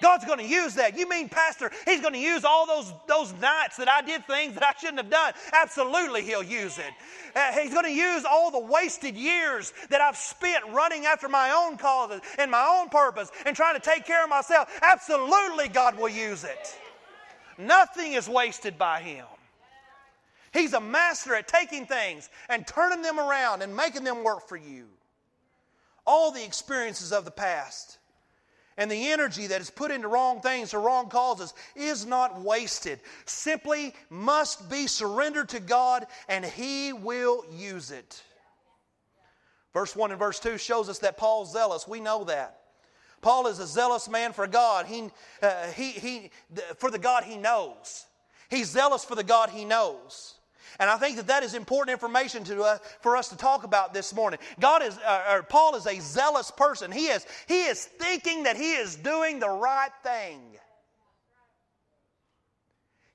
God's 0.00 0.24
going 0.24 0.38
to 0.38 0.46
use 0.46 0.74
that. 0.74 0.98
You 0.98 1.08
mean, 1.08 1.28
Pastor, 1.28 1.70
He's 1.86 2.00
going 2.00 2.14
to 2.14 2.20
use 2.20 2.44
all 2.44 2.66
those, 2.66 2.92
those 3.06 3.32
nights 3.40 3.76
that 3.76 3.88
I 3.88 4.02
did 4.02 4.26
things 4.26 4.54
that 4.54 4.62
I 4.64 4.72
shouldn't 4.78 4.98
have 4.98 5.10
done? 5.10 5.32
Absolutely, 5.52 6.22
He'll 6.22 6.42
use 6.42 6.78
it. 6.78 6.92
Uh, 7.34 7.52
he's 7.52 7.72
going 7.72 7.84
to 7.84 7.92
use 7.92 8.24
all 8.24 8.50
the 8.50 8.58
wasted 8.58 9.14
years 9.14 9.72
that 9.88 10.00
I've 10.00 10.16
spent 10.16 10.64
running 10.72 11.06
after 11.06 11.28
my 11.28 11.50
own 11.50 11.76
causes 11.76 12.20
and 12.38 12.50
my 12.50 12.78
own 12.80 12.88
purpose 12.88 13.30
and 13.46 13.54
trying 13.54 13.74
to 13.74 13.80
take 13.80 14.04
care 14.04 14.24
of 14.24 14.30
myself. 14.30 14.68
Absolutely, 14.82 15.68
God 15.68 15.96
will 15.96 16.08
use 16.08 16.44
it. 16.44 16.76
Nothing 17.58 18.14
is 18.14 18.28
wasted 18.28 18.78
by 18.78 19.00
Him. 19.00 19.26
He's 20.52 20.72
a 20.72 20.80
master 20.80 21.34
at 21.34 21.46
taking 21.46 21.86
things 21.86 22.28
and 22.48 22.66
turning 22.66 23.02
them 23.02 23.20
around 23.20 23.62
and 23.62 23.76
making 23.76 24.04
them 24.04 24.24
work 24.24 24.48
for 24.48 24.56
you. 24.56 24.86
All 26.06 26.32
the 26.32 26.44
experiences 26.44 27.12
of 27.12 27.24
the 27.24 27.30
past 27.30 27.98
and 28.80 28.90
the 28.90 29.12
energy 29.12 29.46
that 29.48 29.60
is 29.60 29.68
put 29.68 29.90
into 29.90 30.08
wrong 30.08 30.40
things 30.40 30.72
or 30.72 30.80
wrong 30.80 31.10
causes 31.10 31.52
is 31.76 32.06
not 32.06 32.40
wasted. 32.40 32.98
Simply 33.26 33.94
must 34.08 34.70
be 34.70 34.86
surrendered 34.86 35.50
to 35.50 35.60
God 35.60 36.06
and 36.30 36.42
He 36.42 36.94
will 36.94 37.44
use 37.52 37.90
it. 37.90 38.22
Verse 39.74 39.94
1 39.94 40.12
and 40.12 40.18
verse 40.18 40.40
2 40.40 40.56
shows 40.56 40.88
us 40.88 41.00
that 41.00 41.18
Paul's 41.18 41.52
zealous. 41.52 41.86
We 41.86 42.00
know 42.00 42.24
that. 42.24 42.58
Paul 43.20 43.48
is 43.48 43.58
a 43.58 43.66
zealous 43.66 44.08
man 44.08 44.32
for 44.32 44.46
God. 44.46 44.86
He, 44.86 45.10
uh, 45.42 45.66
he, 45.72 45.90
he, 45.90 46.30
for 46.78 46.90
the 46.90 46.98
God 46.98 47.24
he 47.24 47.36
knows. 47.36 48.06
He's 48.48 48.70
zealous 48.70 49.04
for 49.04 49.14
the 49.14 49.22
God 49.22 49.50
he 49.50 49.66
knows. 49.66 50.36
And 50.78 50.88
I 50.88 50.96
think 50.96 51.16
that 51.16 51.26
that 51.26 51.42
is 51.42 51.54
important 51.54 51.92
information 51.92 52.44
to, 52.44 52.62
uh, 52.62 52.78
for 53.00 53.16
us 53.16 53.28
to 53.28 53.36
talk 53.36 53.64
about 53.64 53.92
this 53.92 54.14
morning. 54.14 54.38
God 54.58 54.82
is, 54.82 54.96
uh, 54.98 55.24
or 55.30 55.42
Paul 55.42 55.74
is 55.76 55.86
a 55.86 56.00
zealous 56.00 56.50
person. 56.50 56.92
He 56.92 57.06
is, 57.06 57.26
he 57.48 57.64
is 57.64 57.84
thinking 57.84 58.44
that 58.44 58.56
he 58.56 58.72
is 58.72 58.96
doing 58.96 59.40
the 59.40 59.50
right 59.50 59.90
thing. 60.02 60.40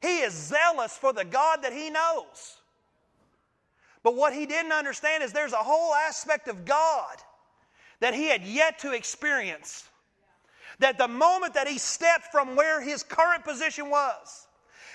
He 0.02 0.20
is 0.20 0.34
zealous 0.34 0.96
for 0.96 1.14
the 1.14 1.26
God 1.26 1.64
that 1.64 1.74
he 1.74 1.90
knows. 1.90 2.58
But 4.04 4.16
what 4.16 4.34
he 4.34 4.46
didn't 4.46 4.72
understand 4.72 5.24
is 5.24 5.34
there's 5.34 5.54
a 5.54 5.58
whole 5.58 5.96
aspect 5.96 6.48
of 6.48 6.64
God 6.64 7.18
that 8.02 8.14
he 8.14 8.26
had 8.26 8.44
yet 8.44 8.78
to 8.80 8.94
experience. 8.94 9.90
That 10.78 11.00
the 11.00 11.08
moment 11.08 11.56
that 11.56 11.68
he 11.68 11.80
stepped 11.80 12.26
from 12.32 12.56
where 12.56 12.82
his 12.82 13.02
current 13.02 13.44
position 13.44 13.90
was 13.90 14.48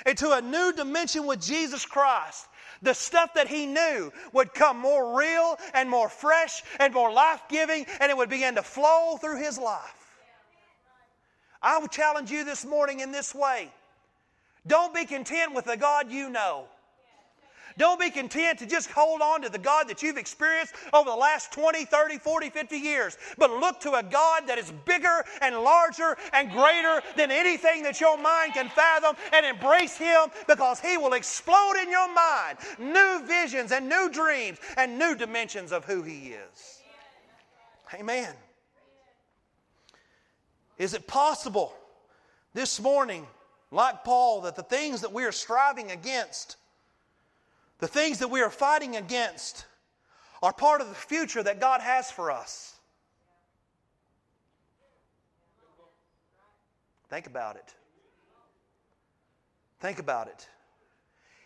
into 0.06 0.30
a 0.30 0.40
new 0.40 0.72
dimension 0.72 1.26
with 1.26 1.42
Jesus 1.42 1.84
Christ, 1.84 2.46
the 2.82 2.94
stuff 2.94 3.34
that 3.34 3.49
he 3.49 3.66
knew 3.66 4.12
would 4.32 4.54
come 4.54 4.78
more 4.78 5.18
real 5.18 5.58
and 5.75 5.88
more 5.88 6.08
fresh 6.08 6.62
and 6.78 6.94
more 6.94 7.12
life 7.12 7.42
giving, 7.49 7.87
and 8.00 8.10
it 8.10 8.16
would 8.16 8.30
begin 8.30 8.54
to 8.54 8.62
flow 8.62 9.16
through 9.16 9.38
his 9.42 9.58
life. 9.58 9.94
I 11.62 11.78
would 11.78 11.90
challenge 11.90 12.30
you 12.30 12.44
this 12.44 12.64
morning 12.64 13.00
in 13.00 13.12
this 13.12 13.34
way 13.34 13.70
don't 14.66 14.94
be 14.94 15.04
content 15.04 15.54
with 15.54 15.64
the 15.64 15.76
God 15.76 16.10
you 16.10 16.28
know. 16.28 16.66
Don't 17.78 18.00
be 18.00 18.10
content 18.10 18.58
to 18.58 18.66
just 18.66 18.90
hold 18.90 19.20
on 19.20 19.42
to 19.42 19.48
the 19.48 19.58
God 19.58 19.88
that 19.88 20.02
you've 20.02 20.16
experienced 20.16 20.74
over 20.92 21.10
the 21.10 21.16
last 21.16 21.52
20, 21.52 21.84
30, 21.84 22.18
40, 22.18 22.50
50 22.50 22.76
years, 22.76 23.18
but 23.38 23.50
look 23.50 23.80
to 23.80 23.92
a 23.92 24.02
God 24.02 24.46
that 24.46 24.58
is 24.58 24.72
bigger 24.84 25.24
and 25.40 25.56
larger 25.60 26.16
and 26.32 26.50
greater 26.50 27.02
than 27.16 27.30
anything 27.30 27.82
that 27.82 28.00
your 28.00 28.18
mind 28.18 28.54
can 28.54 28.68
fathom 28.68 29.16
and 29.32 29.46
embrace 29.46 29.96
Him 29.96 30.30
because 30.46 30.80
He 30.80 30.96
will 30.96 31.14
explode 31.14 31.74
in 31.82 31.90
your 31.90 32.12
mind 32.12 32.58
new 32.78 33.26
visions 33.26 33.72
and 33.72 33.88
new 33.88 34.10
dreams 34.10 34.58
and 34.76 34.98
new 34.98 35.14
dimensions 35.14 35.72
of 35.72 35.84
who 35.84 36.02
He 36.02 36.34
is. 36.34 36.82
Amen. 37.94 38.34
Is 40.78 40.94
it 40.94 41.06
possible 41.06 41.74
this 42.54 42.80
morning, 42.80 43.26
like 43.70 44.02
Paul, 44.02 44.40
that 44.42 44.56
the 44.56 44.62
things 44.62 45.02
that 45.02 45.12
we 45.12 45.24
are 45.24 45.32
striving 45.32 45.90
against 45.90 46.56
the 47.80 47.88
things 47.88 48.18
that 48.18 48.28
we 48.28 48.42
are 48.42 48.50
fighting 48.50 48.96
against 48.96 49.66
are 50.42 50.52
part 50.52 50.80
of 50.80 50.88
the 50.88 50.94
future 50.94 51.42
that 51.42 51.60
God 51.60 51.80
has 51.80 52.10
for 52.10 52.30
us. 52.30 52.76
Think 57.08 57.26
about 57.26 57.56
it. 57.56 57.75
Think 59.80 59.99
about 59.99 60.28
it. 60.28 60.46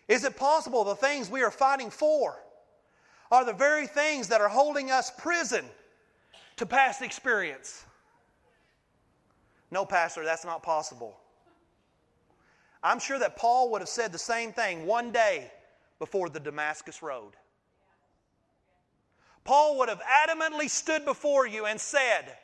Is 0.07 0.23
it 0.23 0.37
possible 0.37 0.83
the 0.83 0.95
things 0.95 1.29
we 1.29 1.41
are 1.41 1.49
fighting 1.49 1.89
for 1.89 2.37
are 3.31 3.43
the 3.43 3.53
very 3.53 3.87
things 3.87 4.27
that 4.27 4.41
are 4.41 4.49
holding 4.49 4.91
us 4.91 5.11
prison 5.17 5.65
to 6.57 6.65
past 6.65 7.01
experience? 7.01 7.85
No, 9.71 9.85
Pastor, 9.85 10.23
that's 10.23 10.45
not 10.45 10.61
possible. 10.61 11.17
I'm 12.83 12.99
sure 12.99 13.17
that 13.17 13.35
Paul 13.35 13.71
would 13.71 13.81
have 13.81 13.89
said 13.89 14.11
the 14.11 14.19
same 14.19 14.51
thing 14.51 14.85
one 14.85 15.11
day 15.11 15.51
before 15.99 16.29
the 16.29 16.39
Damascus 16.39 17.01
Road. 17.01 17.33
Paul 19.43 19.77
would 19.77 19.89
have 19.89 20.01
adamantly 20.01 20.69
stood 20.69 21.05
before 21.05 21.45
you 21.47 21.65
and 21.65 21.79
said, 21.79 22.35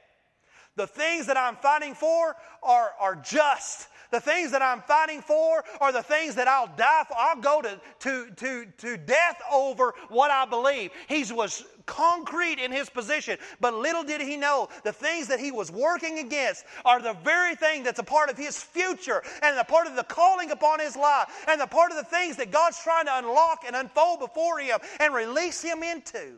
The 0.75 0.87
things 0.87 1.27
that 1.27 1.37
I'm 1.37 1.55
fighting 1.55 1.95
for 1.95 2.35
are, 2.61 2.91
are 2.99 3.15
just. 3.15 3.87
The 4.11 4.19
things 4.19 4.51
that 4.51 4.61
I'm 4.61 4.81
fighting 4.81 5.21
for 5.21 5.63
are 5.79 5.91
the 5.91 6.03
things 6.03 6.35
that 6.35 6.47
I'll 6.47 6.67
die 6.75 7.03
for. 7.07 7.15
I'll 7.17 7.37
go 7.37 7.61
to, 7.61 7.79
to, 7.99 8.29
to, 8.29 8.65
to 8.77 8.97
death 8.97 9.41
over 9.51 9.93
what 10.09 10.31
I 10.31 10.45
believe. 10.45 10.91
He 11.07 11.23
was 11.31 11.63
concrete 11.85 12.59
in 12.59 12.71
his 12.71 12.89
position, 12.89 13.37
but 13.59 13.73
little 13.73 14.03
did 14.03 14.21
he 14.21 14.37
know 14.37 14.67
the 14.83 14.91
things 14.91 15.27
that 15.27 15.39
he 15.39 15.51
was 15.51 15.71
working 15.71 16.19
against 16.19 16.65
are 16.85 17.01
the 17.01 17.13
very 17.23 17.55
thing 17.55 17.83
that's 17.83 17.99
a 17.99 18.03
part 18.03 18.29
of 18.29 18.37
his 18.37 18.61
future 18.61 19.23
and 19.41 19.57
a 19.57 19.63
part 19.63 19.87
of 19.87 19.95
the 19.95 20.03
calling 20.03 20.51
upon 20.51 20.79
his 20.79 20.95
life 20.95 21.45
and 21.47 21.59
the 21.59 21.67
part 21.67 21.91
of 21.91 21.97
the 21.97 22.03
things 22.03 22.35
that 22.35 22.51
God's 22.51 22.81
trying 22.83 23.05
to 23.05 23.17
unlock 23.17 23.63
and 23.65 23.75
unfold 23.75 24.19
before 24.19 24.59
him 24.59 24.79
and 24.99 25.13
release 25.13 25.61
him 25.61 25.83
into. 25.83 26.35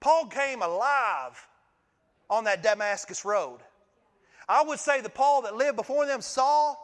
Paul 0.00 0.26
came 0.26 0.60
alive 0.60 1.46
on 2.28 2.44
that 2.44 2.62
Damascus 2.62 3.24
road. 3.24 3.60
I 4.48 4.62
would 4.62 4.78
say 4.78 5.00
the 5.00 5.08
Paul 5.08 5.42
that 5.42 5.56
lived 5.56 5.76
before 5.76 6.06
them, 6.06 6.20
Saul, 6.20 6.80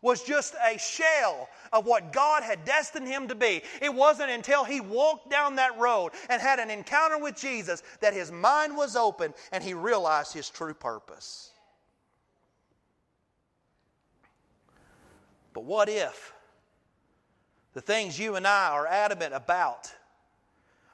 was 0.00 0.22
just 0.22 0.54
a 0.64 0.78
shell 0.78 1.48
of 1.72 1.84
what 1.86 2.12
God 2.12 2.42
had 2.42 2.64
destined 2.64 3.08
him 3.08 3.28
to 3.28 3.34
be. 3.34 3.62
It 3.82 3.92
wasn't 3.92 4.30
until 4.30 4.64
he 4.64 4.80
walked 4.80 5.30
down 5.30 5.56
that 5.56 5.78
road 5.78 6.12
and 6.30 6.40
had 6.40 6.58
an 6.60 6.70
encounter 6.70 7.18
with 7.18 7.36
Jesus 7.36 7.82
that 8.00 8.14
his 8.14 8.30
mind 8.30 8.76
was 8.76 8.96
open 8.96 9.34
and 9.50 9.62
he 9.62 9.74
realized 9.74 10.32
his 10.32 10.48
true 10.48 10.74
purpose. 10.74 11.50
But 15.52 15.64
what 15.64 15.88
if 15.88 16.32
the 17.74 17.80
things 17.80 18.18
you 18.18 18.36
and 18.36 18.46
I 18.46 18.70
are 18.70 18.86
adamant 18.86 19.34
about 19.34 19.92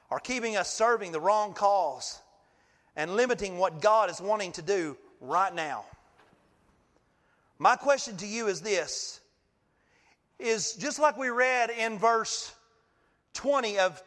are 0.09 0.19
keeping 0.19 0.55
us 0.55 0.73
serving 0.73 1.11
the 1.11 1.19
wrong 1.19 1.53
cause 1.53 2.19
and 2.95 3.15
limiting 3.15 3.59
what 3.59 3.81
God 3.81 4.09
is 4.09 4.19
wanting 4.19 4.53
to 4.53 4.63
do 4.63 4.97
right 5.21 5.53
now? 5.53 5.85
My 7.57 7.75
question 7.75 8.17
to 8.17 8.27
you 8.27 8.47
is 8.47 8.61
this 8.61 9.21
is 10.37 10.73
just 10.73 10.99
like 10.99 11.17
we 11.17 11.29
read 11.29 11.69
in 11.69 11.97
verse 11.97 12.53
20 13.35 13.79
of 13.79 14.03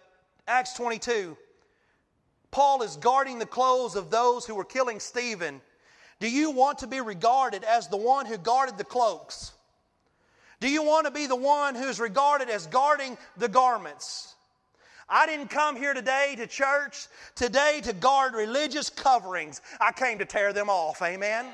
Acts 0.47 0.75
22, 0.75 1.37
Paul 2.51 2.83
is 2.83 2.97
guarding 2.97 3.39
the 3.39 3.47
clothes 3.47 3.97
of 3.97 4.11
those 4.11 4.47
who 4.47 4.55
were 4.55 4.65
killing 4.65 5.01
Stephen. 5.01 5.61
Do 6.21 6.31
you 6.31 6.51
want 6.51 6.79
to 6.79 6.87
be 6.87 7.01
regarded 7.01 7.65
as 7.65 7.89
the 7.89 7.97
one 7.97 8.27
who 8.27 8.37
guarded 8.37 8.77
the 8.77 8.85
cloaks? 8.85 9.53
Do 10.61 10.69
you 10.69 10.83
want 10.83 11.07
to 11.07 11.13
be 11.13 11.27
the 11.27 11.37
one 11.37 11.75
who's 11.75 12.01
regarded 12.01 12.49
as 12.51 12.67
guarding 12.67 13.17
the 13.37 13.49
garments? 13.49 14.35
I 15.09 15.27
didn't 15.27 15.49
come 15.49 15.77
here 15.77 15.95
today 15.95 16.35
to 16.37 16.47
church 16.47 17.07
today 17.35 17.81
to 17.85 17.93
guard 17.93 18.35
religious 18.35 18.91
coverings. 18.91 19.63
I 19.81 19.93
came 19.93 20.19
to 20.19 20.25
tear 20.27 20.53
them 20.53 20.69
off. 20.69 21.01
Amen. 21.01 21.47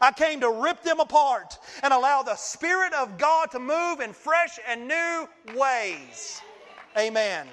I 0.00 0.12
came 0.12 0.40
to 0.40 0.50
rip 0.50 0.82
them 0.82 1.00
apart 1.00 1.58
and 1.82 1.92
allow 1.92 2.22
the 2.22 2.36
Spirit 2.36 2.92
of 2.92 3.18
God 3.18 3.50
to 3.52 3.58
move 3.58 4.00
in 4.00 4.12
fresh 4.12 4.58
and 4.68 4.88
new 4.88 5.28
ways. 5.54 6.40
Amen. 6.96 7.46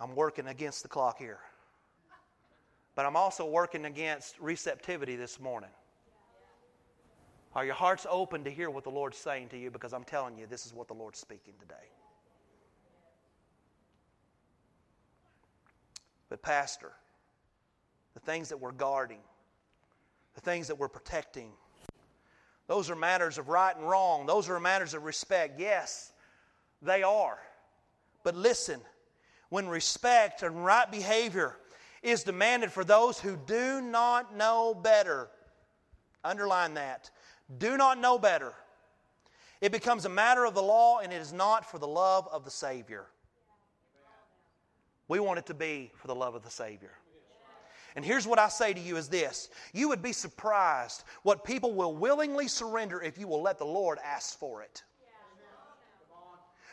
I'm 0.00 0.14
working 0.14 0.48
against 0.48 0.82
the 0.82 0.88
clock 0.88 1.18
here. 1.18 1.38
But 2.94 3.06
I'm 3.06 3.16
also 3.16 3.46
working 3.46 3.86
against 3.86 4.38
receptivity 4.40 5.16
this 5.16 5.40
morning. 5.40 5.70
Are 7.54 7.64
your 7.64 7.74
hearts 7.74 8.06
open 8.10 8.44
to 8.44 8.50
hear 8.50 8.70
what 8.70 8.84
the 8.84 8.90
Lord's 8.90 9.16
saying 9.16 9.48
to 9.50 9.58
you? 9.58 9.70
Because 9.70 9.92
I'm 9.92 10.04
telling 10.04 10.36
you, 10.36 10.46
this 10.46 10.66
is 10.66 10.74
what 10.74 10.88
the 10.88 10.94
Lord's 10.94 11.18
speaking 11.18 11.54
today. 11.60 11.74
But, 16.28 16.42
Pastor, 16.42 16.92
the 18.14 18.20
things 18.20 18.48
that 18.48 18.58
we're 18.58 18.72
guarding, 18.72 19.20
the 20.34 20.40
things 20.40 20.68
that 20.68 20.78
we're 20.78 20.88
protecting. 20.88 21.50
Those 22.66 22.88
are 22.88 22.96
matters 22.96 23.36
of 23.36 23.48
right 23.48 23.76
and 23.76 23.88
wrong. 23.88 24.26
Those 24.26 24.48
are 24.48 24.58
matters 24.58 24.94
of 24.94 25.04
respect. 25.04 25.60
Yes, 25.60 26.12
they 26.80 27.02
are. 27.02 27.38
But 28.22 28.34
listen, 28.34 28.80
when 29.50 29.68
respect 29.68 30.42
and 30.42 30.64
right 30.64 30.90
behavior 30.90 31.56
is 32.02 32.22
demanded 32.22 32.72
for 32.72 32.84
those 32.84 33.20
who 33.20 33.36
do 33.36 33.80
not 33.80 34.34
know 34.36 34.74
better, 34.74 35.28
underline 36.24 36.74
that, 36.74 37.10
do 37.58 37.76
not 37.76 37.98
know 37.98 38.18
better, 38.18 38.54
it 39.60 39.72
becomes 39.72 40.04
a 40.04 40.08
matter 40.08 40.44
of 40.44 40.54
the 40.54 40.62
law 40.62 40.98
and 40.98 41.12
it 41.12 41.20
is 41.20 41.32
not 41.32 41.70
for 41.70 41.78
the 41.78 41.86
love 41.86 42.28
of 42.30 42.44
the 42.44 42.50
Savior. 42.50 43.06
We 45.08 45.20
want 45.20 45.38
it 45.38 45.46
to 45.46 45.54
be 45.54 45.90
for 45.94 46.06
the 46.06 46.14
love 46.14 46.34
of 46.34 46.42
the 46.42 46.50
Savior. 46.50 46.92
And 47.96 48.04
here's 48.04 48.26
what 48.26 48.38
I 48.38 48.48
say 48.48 48.74
to 48.74 48.80
you 48.80 48.96
is 48.96 49.08
this 49.08 49.50
you 49.72 49.88
would 49.88 50.02
be 50.02 50.12
surprised 50.12 51.04
what 51.22 51.44
people 51.44 51.74
will 51.74 51.94
willingly 51.94 52.48
surrender 52.48 53.00
if 53.00 53.18
you 53.18 53.28
will 53.28 53.42
let 53.42 53.58
the 53.58 53.64
Lord 53.64 53.98
ask 54.04 54.38
for 54.38 54.62
it. 54.62 54.82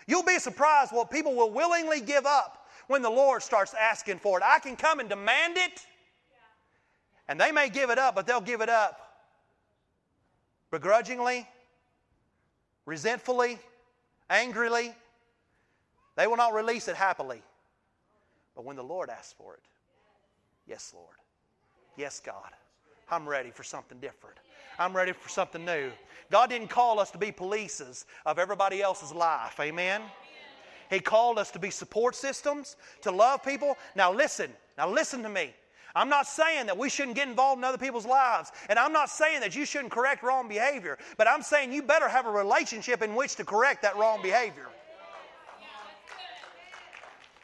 You'll 0.07 0.23
be 0.23 0.39
surprised 0.39 0.91
what 0.91 1.11
people 1.11 1.35
will 1.35 1.51
willingly 1.51 2.01
give 2.01 2.25
up 2.25 2.67
when 2.87 3.01
the 3.01 3.09
Lord 3.09 3.43
starts 3.43 3.73
asking 3.73 4.19
for 4.19 4.39
it. 4.39 4.43
I 4.45 4.59
can 4.59 4.75
come 4.75 4.99
and 4.99 5.07
demand 5.07 5.57
it, 5.57 5.85
and 7.27 7.39
they 7.39 7.51
may 7.51 7.69
give 7.69 7.91
it 7.91 7.99
up, 7.99 8.15
but 8.15 8.25
they'll 8.25 8.41
give 8.41 8.61
it 8.61 8.69
up 8.69 9.11
begrudgingly, 10.71 11.47
resentfully, 12.85 13.59
angrily. 14.29 14.93
They 16.15 16.27
will 16.27 16.37
not 16.37 16.53
release 16.53 16.87
it 16.87 16.95
happily. 16.95 17.41
But 18.55 18.65
when 18.65 18.75
the 18.75 18.83
Lord 18.83 19.09
asks 19.09 19.33
for 19.33 19.53
it, 19.53 19.61
Yes, 20.67 20.93
Lord. 20.95 21.15
Yes, 21.97 22.19
God. 22.19 22.51
I'm 23.09 23.27
ready 23.27 23.51
for 23.51 23.63
something 23.63 23.99
different. 23.99 24.37
I'm 24.79 24.95
ready 24.95 25.11
for 25.11 25.29
something 25.29 25.65
new. 25.65 25.91
God 26.31 26.49
didn't 26.49 26.69
call 26.69 26.99
us 26.99 27.11
to 27.11 27.17
be 27.17 27.31
polices 27.31 28.05
of 28.25 28.39
everybody 28.39 28.81
else's 28.81 29.11
life. 29.11 29.59
Amen? 29.59 30.01
He 30.89 30.99
called 30.99 31.37
us 31.37 31.51
to 31.51 31.59
be 31.59 31.69
support 31.69 32.15
systems, 32.15 32.75
to 33.01 33.11
love 33.11 33.43
people. 33.43 33.77
Now 33.95 34.11
listen, 34.11 34.51
now 34.77 34.89
listen 34.89 35.23
to 35.23 35.29
me. 35.29 35.53
I'm 35.93 36.09
not 36.09 36.25
saying 36.25 36.67
that 36.67 36.77
we 36.77 36.89
shouldn't 36.89 37.15
get 37.15 37.27
involved 37.27 37.59
in 37.59 37.63
other 37.65 37.77
people's 37.77 38.05
lives. 38.05 38.51
And 38.69 38.79
I'm 38.79 38.93
not 38.93 39.09
saying 39.09 39.41
that 39.41 39.55
you 39.55 39.65
shouldn't 39.65 39.91
correct 39.91 40.23
wrong 40.23 40.47
behavior. 40.47 40.97
But 41.17 41.27
I'm 41.27 41.41
saying 41.41 41.73
you 41.73 41.83
better 41.83 42.07
have 42.07 42.25
a 42.25 42.31
relationship 42.31 43.01
in 43.01 43.13
which 43.13 43.35
to 43.35 43.43
correct 43.43 43.81
that 43.81 43.97
wrong 43.97 44.21
behavior. 44.21 44.67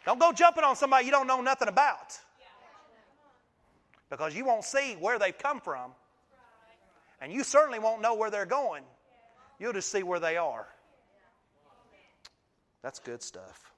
Don't 0.06 0.20
go 0.20 0.32
jumping 0.32 0.64
on 0.64 0.78
somebody 0.78 1.06
you 1.06 1.12
don't 1.12 1.28
know 1.28 1.42
nothing 1.42 1.68
about. 1.68 2.18
Because 4.10 4.36
you 4.36 4.46
won't 4.46 4.64
see 4.64 4.94
where 5.00 5.20
they've 5.20 5.38
come 5.38 5.60
from. 5.60 5.92
And 7.20 7.32
you 7.32 7.44
certainly 7.44 7.80
won't 7.80 8.02
know 8.02 8.16
where 8.16 8.30
they're 8.30 8.46
going. 8.46 8.84
You'll 9.60 9.74
just 9.74 9.92
see 9.92 10.04
where 10.04 10.20
they 10.20 10.38
are. 10.38 10.68
That's 12.84 13.00
good 13.00 13.22
stuff. 13.22 13.72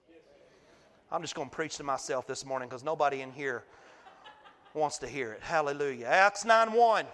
I'm 1.11 1.21
just 1.21 1.33
going 1.33 1.49
to 1.49 1.55
preach 1.55 1.77
to 1.77 1.83
myself 1.83 2.27
this 2.27 2.45
morning 2.45 2.69
because 2.69 2.83
nobody 2.83 3.21
in 3.21 3.31
here 3.31 3.63
wants 4.73 4.99
to 4.99 5.07
hear 5.07 5.31
it. 5.31 5.41
Hallelujah. 5.41 6.05
Acts 6.05 6.45
9 6.45 6.73
1 6.73 7.05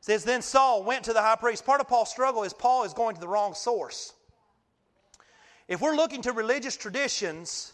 says, 0.00 0.24
Then 0.24 0.42
Saul 0.42 0.82
went 0.82 1.04
to 1.04 1.12
the 1.12 1.22
high 1.22 1.36
priest. 1.36 1.64
Part 1.64 1.80
of 1.80 1.88
Paul's 1.88 2.10
struggle 2.10 2.42
is 2.42 2.52
Paul 2.52 2.84
is 2.84 2.92
going 2.92 3.14
to 3.14 3.20
the 3.20 3.28
wrong 3.28 3.54
source. 3.54 4.12
If 5.68 5.80
we're 5.80 5.96
looking 5.96 6.22
to 6.22 6.32
religious 6.32 6.76
traditions 6.76 7.72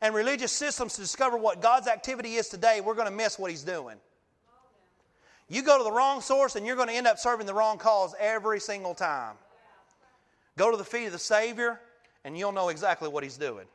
and 0.00 0.14
religious 0.14 0.52
systems 0.52 0.94
to 0.94 1.00
discover 1.00 1.36
what 1.36 1.62
God's 1.62 1.88
activity 1.88 2.34
is 2.34 2.48
today, 2.48 2.80
we're 2.80 2.94
going 2.94 3.08
to 3.08 3.14
miss 3.14 3.38
what 3.38 3.50
he's 3.50 3.62
doing. 3.62 3.96
You 5.48 5.62
go 5.62 5.78
to 5.78 5.84
the 5.84 5.92
wrong 5.92 6.20
source 6.20 6.56
and 6.56 6.66
you're 6.66 6.76
going 6.76 6.88
to 6.88 6.94
end 6.94 7.06
up 7.06 7.18
serving 7.18 7.46
the 7.46 7.54
wrong 7.54 7.78
cause 7.78 8.14
every 8.18 8.60
single 8.60 8.94
time. 8.94 9.36
Go 10.56 10.70
to 10.70 10.76
the 10.76 10.84
feet 10.84 11.06
of 11.06 11.12
the 11.12 11.18
Savior 11.18 11.80
and 12.24 12.36
you'll 12.38 12.52
know 12.52 12.70
exactly 12.70 13.08
what 13.08 13.22
he's 13.22 13.36
doing. 13.36 13.66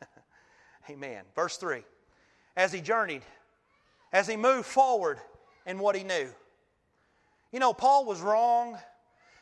Amen. 0.90 1.22
Verse 1.34 1.56
3 1.56 1.82
As 2.56 2.72
he 2.72 2.80
journeyed, 2.80 3.22
as 4.12 4.26
he 4.26 4.36
moved 4.36 4.66
forward 4.66 5.18
in 5.66 5.78
what 5.78 5.96
he 5.96 6.02
knew. 6.02 6.28
You 7.52 7.60
know, 7.60 7.72
Paul 7.72 8.04
was 8.04 8.20
wrong, 8.20 8.78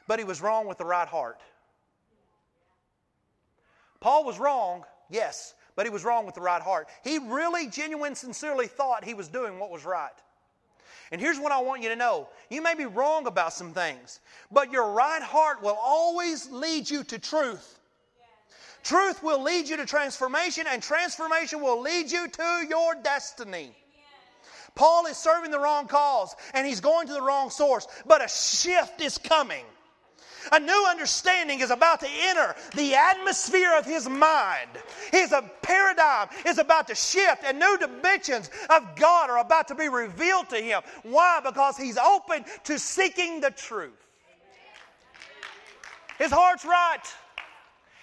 but 0.07 0.19
he 0.19 0.25
was 0.25 0.41
wrong 0.41 0.67
with 0.67 0.79
the 0.79 0.85
right 0.85 1.09
heart. 1.09 1.41
Paul 4.01 4.25
was 4.25 4.39
wrong, 4.39 4.85
yes, 5.11 5.55
but 5.77 5.87
he 5.87 5.91
was 5.91 6.05
wrong 6.05 6.27
with 6.27 6.35
the 6.35 6.41
right 6.41 6.63
heart. 6.63 6.89
He 7.05 7.19
really, 7.19 7.69
genuine, 7.69 8.15
sincerely 8.15 8.67
thought 8.67 9.05
he 9.05 9.15
was 9.15 9.29
doing 9.29 9.59
what 9.59 9.71
was 9.71 9.85
right. 9.85 10.11
And 11.13 11.21
here's 11.21 11.39
what 11.39 11.53
I 11.53 11.61
want 11.61 11.83
you 11.83 11.91
to 11.91 11.97
know 11.97 12.29
you 12.51 12.63
may 12.63 12.75
be 12.75 12.87
wrong 12.87 13.27
about 13.27 13.53
some 13.53 13.73
things, 13.73 14.21
but 14.51 14.73
your 14.73 14.93
right 14.93 15.23
heart 15.23 15.63
will 15.63 15.79
always 15.81 16.51
lead 16.51 16.91
you 16.91 17.05
to 17.05 17.19
truth. 17.19 17.79
Truth 18.83 19.23
will 19.23 19.43
lead 19.43 19.69
you 19.69 19.77
to 19.77 19.87
transformation, 19.87 20.67
and 20.69 20.83
transformation 20.83 21.61
will 21.61 21.81
lead 21.81 22.11
you 22.11 22.29
to 22.29 22.67
your 22.69 22.95
destiny. 23.03 23.73
Paul 24.77 25.07
is 25.07 25.17
serving 25.17 25.51
the 25.51 25.59
wrong 25.59 25.89
cause 25.89 26.37
and 26.53 26.67
he's 26.67 26.81
going 26.81 27.09
to 27.09 27.15
the 27.15 27.23
wrong 27.23 27.51
source, 27.51 27.89
but 28.05 28.23
a 28.23 28.29
shift 28.29 29.01
is 29.01 29.19
coming. 29.19 29.65
A 30.53 30.61
new 30.61 30.87
understanding 30.89 31.61
is 31.61 31.71
about 31.71 32.01
to 32.01 32.09
enter 32.09 32.55
the 32.75 32.95
atmosphere 32.95 33.77
of 33.77 33.85
his 33.85 34.09
mind. 34.09 34.71
His 35.11 35.35
paradigm 35.63 36.29
is 36.47 36.59
about 36.59 36.89
to 36.89 36.95
shift, 36.95 37.45
and 37.45 37.59
new 37.59 37.79
dimensions 37.79 38.51
of 38.71 38.97
God 38.97 39.31
are 39.31 39.39
about 39.39 39.69
to 39.69 39.75
be 39.75 39.89
revealed 39.89 40.49
to 40.51 40.57
him. 40.57 40.83
Why? 41.03 41.41
Because 41.45 41.77
he's 41.77 41.99
open 41.99 42.45
to 42.65 42.79
seeking 42.79 43.41
the 43.41 43.51
truth. 43.51 43.93
His 46.19 46.31
heart's 46.31 46.65
right. 46.65 47.03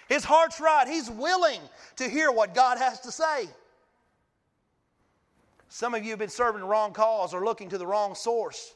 His 0.09 0.23
heart's 0.23 0.59
right. 0.59 0.87
He's 0.87 1.09
willing 1.09 1.61
to 1.95 2.09
hear 2.09 2.31
what 2.31 2.53
God 2.53 2.77
has 2.77 2.99
to 3.01 3.11
say. 3.11 3.47
Some 5.69 5.95
of 5.95 6.03
you 6.03 6.11
have 6.11 6.19
been 6.19 6.29
serving 6.29 6.61
the 6.61 6.67
wrong 6.67 6.93
cause 6.93 7.33
or 7.33 7.43
looking 7.43 7.69
to 7.69 7.77
the 7.77 7.87
wrong 7.87 8.13
source. 8.13 8.75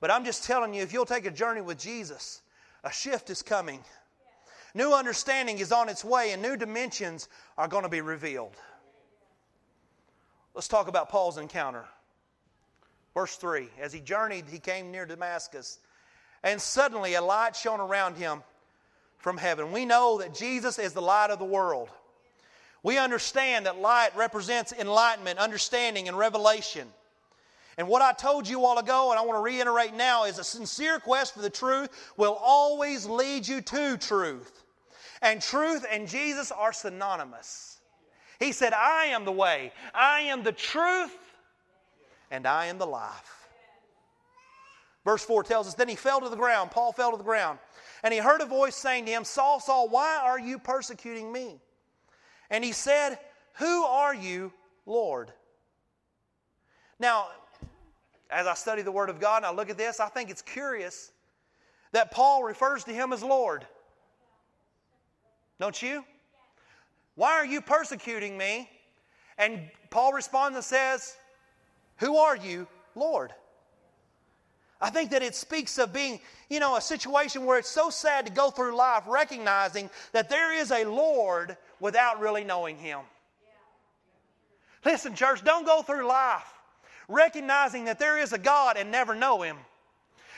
But 0.00 0.10
I'm 0.10 0.24
just 0.24 0.44
telling 0.44 0.72
you, 0.74 0.82
if 0.82 0.92
you'll 0.92 1.04
take 1.04 1.26
a 1.26 1.30
journey 1.30 1.60
with 1.60 1.78
Jesus, 1.78 2.41
a 2.84 2.92
shift 2.92 3.30
is 3.30 3.42
coming. 3.42 3.80
New 4.74 4.92
understanding 4.92 5.58
is 5.58 5.72
on 5.72 5.88
its 5.88 6.04
way, 6.04 6.32
and 6.32 6.40
new 6.40 6.56
dimensions 6.56 7.28
are 7.58 7.68
going 7.68 7.82
to 7.82 7.88
be 7.88 8.00
revealed. 8.00 8.56
Let's 10.54 10.68
talk 10.68 10.88
about 10.88 11.08
Paul's 11.08 11.38
encounter. 11.38 11.84
Verse 13.14 13.36
3 13.36 13.68
As 13.80 13.92
he 13.92 14.00
journeyed, 14.00 14.44
he 14.50 14.58
came 14.58 14.90
near 14.90 15.06
Damascus, 15.06 15.78
and 16.42 16.60
suddenly 16.60 17.14
a 17.14 17.22
light 17.22 17.54
shone 17.54 17.80
around 17.80 18.16
him 18.16 18.42
from 19.18 19.36
heaven. 19.36 19.72
We 19.72 19.84
know 19.84 20.18
that 20.18 20.34
Jesus 20.34 20.78
is 20.78 20.92
the 20.92 21.02
light 21.02 21.30
of 21.30 21.38
the 21.38 21.44
world. 21.44 21.88
We 22.82 22.98
understand 22.98 23.66
that 23.66 23.78
light 23.78 24.16
represents 24.16 24.72
enlightenment, 24.72 25.38
understanding, 25.38 26.08
and 26.08 26.18
revelation. 26.18 26.88
And 27.78 27.88
what 27.88 28.02
I 28.02 28.12
told 28.12 28.46
you 28.46 28.64
all 28.64 28.78
ago, 28.78 29.10
and 29.10 29.18
I 29.18 29.22
want 29.22 29.38
to 29.38 29.42
reiterate 29.42 29.94
now, 29.94 30.24
is 30.24 30.38
a 30.38 30.44
sincere 30.44 30.98
quest 30.98 31.34
for 31.34 31.40
the 31.40 31.50
truth 31.50 31.88
will 32.16 32.34
always 32.34 33.06
lead 33.06 33.48
you 33.48 33.60
to 33.60 33.96
truth. 33.96 34.64
And 35.22 35.40
truth 35.40 35.86
and 35.90 36.08
Jesus 36.08 36.50
are 36.52 36.72
synonymous. 36.72 37.80
He 38.38 38.52
said, 38.52 38.72
I 38.72 39.06
am 39.06 39.24
the 39.24 39.32
way, 39.32 39.72
I 39.94 40.22
am 40.22 40.42
the 40.42 40.52
truth, 40.52 41.16
and 42.30 42.46
I 42.46 42.66
am 42.66 42.78
the 42.78 42.86
life. 42.86 43.48
Verse 45.04 45.24
4 45.24 45.44
tells 45.44 45.68
us, 45.68 45.74
Then 45.74 45.88
he 45.88 45.94
fell 45.94 46.20
to 46.20 46.28
the 46.28 46.36
ground, 46.36 46.70
Paul 46.70 46.92
fell 46.92 47.12
to 47.12 47.16
the 47.16 47.24
ground, 47.24 47.58
and 48.02 48.12
he 48.12 48.20
heard 48.20 48.40
a 48.40 48.46
voice 48.46 48.74
saying 48.74 49.06
to 49.06 49.12
him, 49.12 49.24
Saul, 49.24 49.60
Saul, 49.60 49.88
why 49.88 50.18
are 50.22 50.38
you 50.38 50.58
persecuting 50.58 51.32
me? 51.32 51.60
And 52.50 52.64
he 52.64 52.72
said, 52.72 53.18
Who 53.54 53.84
are 53.84 54.14
you, 54.14 54.52
Lord? 54.86 55.32
Now, 56.98 57.28
as 58.32 58.46
I 58.46 58.54
study 58.54 58.82
the 58.82 58.90
Word 58.90 59.10
of 59.10 59.20
God 59.20 59.38
and 59.38 59.46
I 59.46 59.52
look 59.52 59.70
at 59.70 59.76
this, 59.76 60.00
I 60.00 60.08
think 60.08 60.30
it's 60.30 60.42
curious 60.42 61.12
that 61.92 62.10
Paul 62.10 62.42
refers 62.42 62.82
to 62.84 62.92
him 62.92 63.12
as 63.12 63.22
Lord. 63.22 63.66
Don't 65.60 65.80
you? 65.80 66.04
Why 67.14 67.32
are 67.32 67.44
you 67.44 67.60
persecuting 67.60 68.36
me? 68.36 68.70
And 69.36 69.70
Paul 69.90 70.14
responds 70.14 70.56
and 70.56 70.64
says, 70.64 71.14
Who 71.98 72.16
are 72.16 72.36
you, 72.36 72.66
Lord? 72.94 73.32
I 74.80 74.90
think 74.90 75.10
that 75.10 75.22
it 75.22 75.34
speaks 75.34 75.78
of 75.78 75.92
being, 75.92 76.18
you 76.48 76.58
know, 76.58 76.76
a 76.76 76.80
situation 76.80 77.44
where 77.44 77.58
it's 77.58 77.68
so 77.68 77.90
sad 77.90 78.26
to 78.26 78.32
go 78.32 78.50
through 78.50 78.74
life 78.74 79.04
recognizing 79.06 79.90
that 80.12 80.28
there 80.28 80.52
is 80.52 80.72
a 80.72 80.84
Lord 80.84 81.56
without 81.78 82.18
really 82.18 82.42
knowing 82.42 82.78
Him. 82.78 83.00
Listen, 84.84 85.14
church, 85.14 85.44
don't 85.44 85.66
go 85.66 85.82
through 85.82 86.08
life 86.08 86.51
recognizing 87.12 87.84
that 87.84 87.98
there 87.98 88.18
is 88.18 88.32
a 88.32 88.38
God 88.38 88.76
and 88.76 88.90
never 88.90 89.14
know 89.14 89.42
Him. 89.42 89.56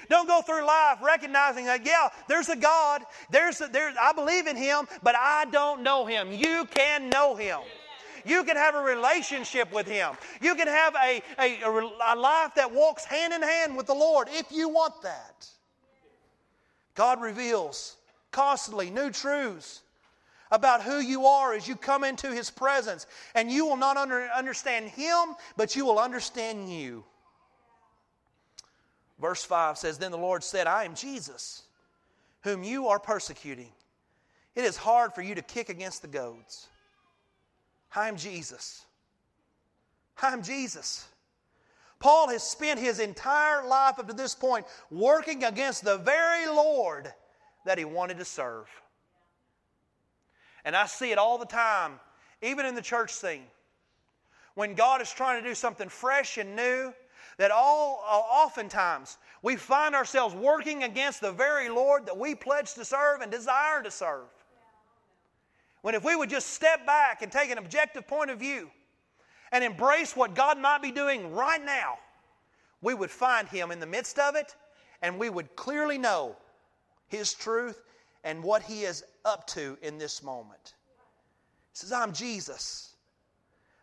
Don't 0.09 0.27
go 0.27 0.43
through 0.43 0.67
life 0.67 0.99
recognizing 1.03 1.65
that, 1.67 1.87
yeah, 1.87 2.09
there's 2.29 2.49
a 2.49 2.57
God, 2.57 3.03
there's 3.31 3.61
a, 3.61 3.69
there, 3.69 3.93
I 4.01 4.13
believe 4.13 4.47
in 4.47 4.57
Him, 4.57 4.87
but 5.03 5.15
I 5.17 5.47
don't 5.47 5.83
know 5.83 6.05
Him. 6.05 6.33
You 6.33 6.67
can 6.71 7.09
know 7.09 7.35
Him. 7.35 7.61
You 8.27 8.45
can 8.45 8.57
have 8.57 8.75
a 8.75 8.81
relationship 8.81 9.73
with 9.73 9.87
Him. 9.87 10.13
You 10.41 10.55
can 10.55 10.67
have 10.67 10.95
a, 10.95 11.23
a, 11.39 11.61
a 11.63 12.17
life 12.17 12.55
that 12.57 12.71
walks 12.73 13.05
hand 13.05 13.33
in 13.33 13.43
hand 13.43 13.77
with 13.77 13.87
the 13.87 13.95
Lord 13.95 14.29
if 14.31 14.51
you 14.51 14.69
want 14.69 15.03
that. 15.03 15.47
God 16.95 17.21
reveals 17.21 17.97
constantly 18.31 18.91
new 18.91 19.11
truths 19.11 19.83
about 20.55 20.83
who 20.83 21.01
you 21.01 21.27
are 21.27 21.53
as 21.53 21.67
you 21.67 21.75
come 21.75 22.05
into 22.05 22.31
His 22.31 22.49
presence. 22.49 23.07
And 23.35 23.51
you 23.51 23.67
will 23.67 23.77
not 23.77 23.97
under, 23.97 24.29
understand 24.35 24.89
Him, 24.89 25.35
but 25.57 25.75
you 25.75 25.85
will 25.85 25.99
understand 25.99 26.73
you. 26.73 27.05
Verse 29.21 29.45
5 29.45 29.77
says 29.77 29.99
Then 29.99 30.13
the 30.13 30.19
Lord 30.19 30.45
said, 30.45 30.67
I 30.67 30.85
am 30.85 30.95
Jesus, 30.95 31.65
whom 32.43 32.63
you 32.63 32.89
are 32.89 33.01
persecuting. 33.01 33.73
It 34.55 34.65
is 34.65 34.77
hard 34.77 35.13
for 35.13 35.23
you 35.23 35.35
to 35.35 35.43
kick 35.43 35.69
against 35.69 36.03
the 36.03 36.09
goads. 36.09 36.69
I 37.95 38.09
am 38.09 38.17
Jesus. 38.17 38.85
I 40.23 40.33
am 40.33 40.43
Jesus. 40.43 41.07
Paul 41.99 42.29
has 42.29 42.43
spent 42.43 42.79
his 42.79 43.01
entire 43.01 43.67
life 43.67 43.99
up 43.99 44.07
to 44.09 44.15
this 44.15 44.35
point 44.35 44.67
working 44.91 45.43
against 45.43 45.85
the 45.85 45.99
very 45.99 46.47
Lord 46.47 47.13
that 47.65 47.79
he 47.79 47.85
wanted 47.85 48.19
to 48.19 48.25
serve. 48.25 48.69
And 50.65 50.75
I 50.75 50.87
see 50.87 51.13
it 51.13 51.19
all 51.19 51.39
the 51.39 51.47
time, 51.47 52.01
even 52.43 52.67
in 52.67 52.75
the 52.75 52.83
church 52.83 53.13
scene. 53.13 53.45
When 54.55 54.75
God 54.75 55.03
is 55.03 55.11
trying 55.11 55.43
to 55.43 55.49
do 55.49 55.55
something 55.55 55.89
fresh 55.89 56.39
and 56.39 56.57
new, 56.57 56.93
that 57.39 57.51
all 57.51 58.03
oftentimes 58.07 59.19
we 59.43 59.57
find 59.57 59.95
ourselves 59.95 60.35
working 60.35 60.85
against 60.85 61.21
the 61.21 61.33
very 61.33 61.69
Lord 61.69 62.07
that 62.07 62.17
we 62.17 62.35
pledge 62.35 62.75
to 62.75 62.85
serve 62.85 63.21
and 63.21 63.31
desire 63.31 63.83
to 63.83 63.91
serve. 63.91 64.27
When 65.83 65.95
if 65.95 66.05
we 66.05 66.17
would 66.17 66.31
just 66.31 66.51
step 66.51 66.87
back 66.87 67.21
and 67.23 67.31
take 67.31 67.51
an 67.51 67.59
objective 67.59 68.07
point 68.07 68.31
of 68.31 68.39
view 68.39 68.71
and 69.53 69.63
embrace 69.63 70.17
what 70.17 70.35
God 70.35 70.59
might 70.59 70.81
be 70.81 70.91
doing 70.91 71.33
right 71.35 71.63
now, 71.63 71.99
we 72.81 72.95
would 72.95 73.11
find 73.11 73.49
Him 73.49 73.71
in 73.71 73.81
the 73.81 73.87
midst 73.87 74.19
of 74.19 74.35
it 74.35 74.55
and 75.03 75.19
we 75.19 75.29
would 75.29 75.57
clearly 75.57 75.99
know 75.99 76.37
His 77.09 77.35
truth 77.35 77.83
and 78.25 78.43
what 78.43 78.63
he 78.63 78.83
is 78.83 79.05
up 79.25 79.47
to 79.49 79.79
in 79.83 79.99
this 79.99 80.23
moment. 80.23 80.75
He 81.73 81.79
says, 81.79 81.93
I'm 81.93 82.13
Jesus. 82.13 82.97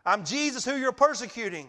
I'm 0.06 0.26
Jesus 0.26 0.66
who 0.66 0.76
you're 0.76 0.92
persecuting. 0.92 1.68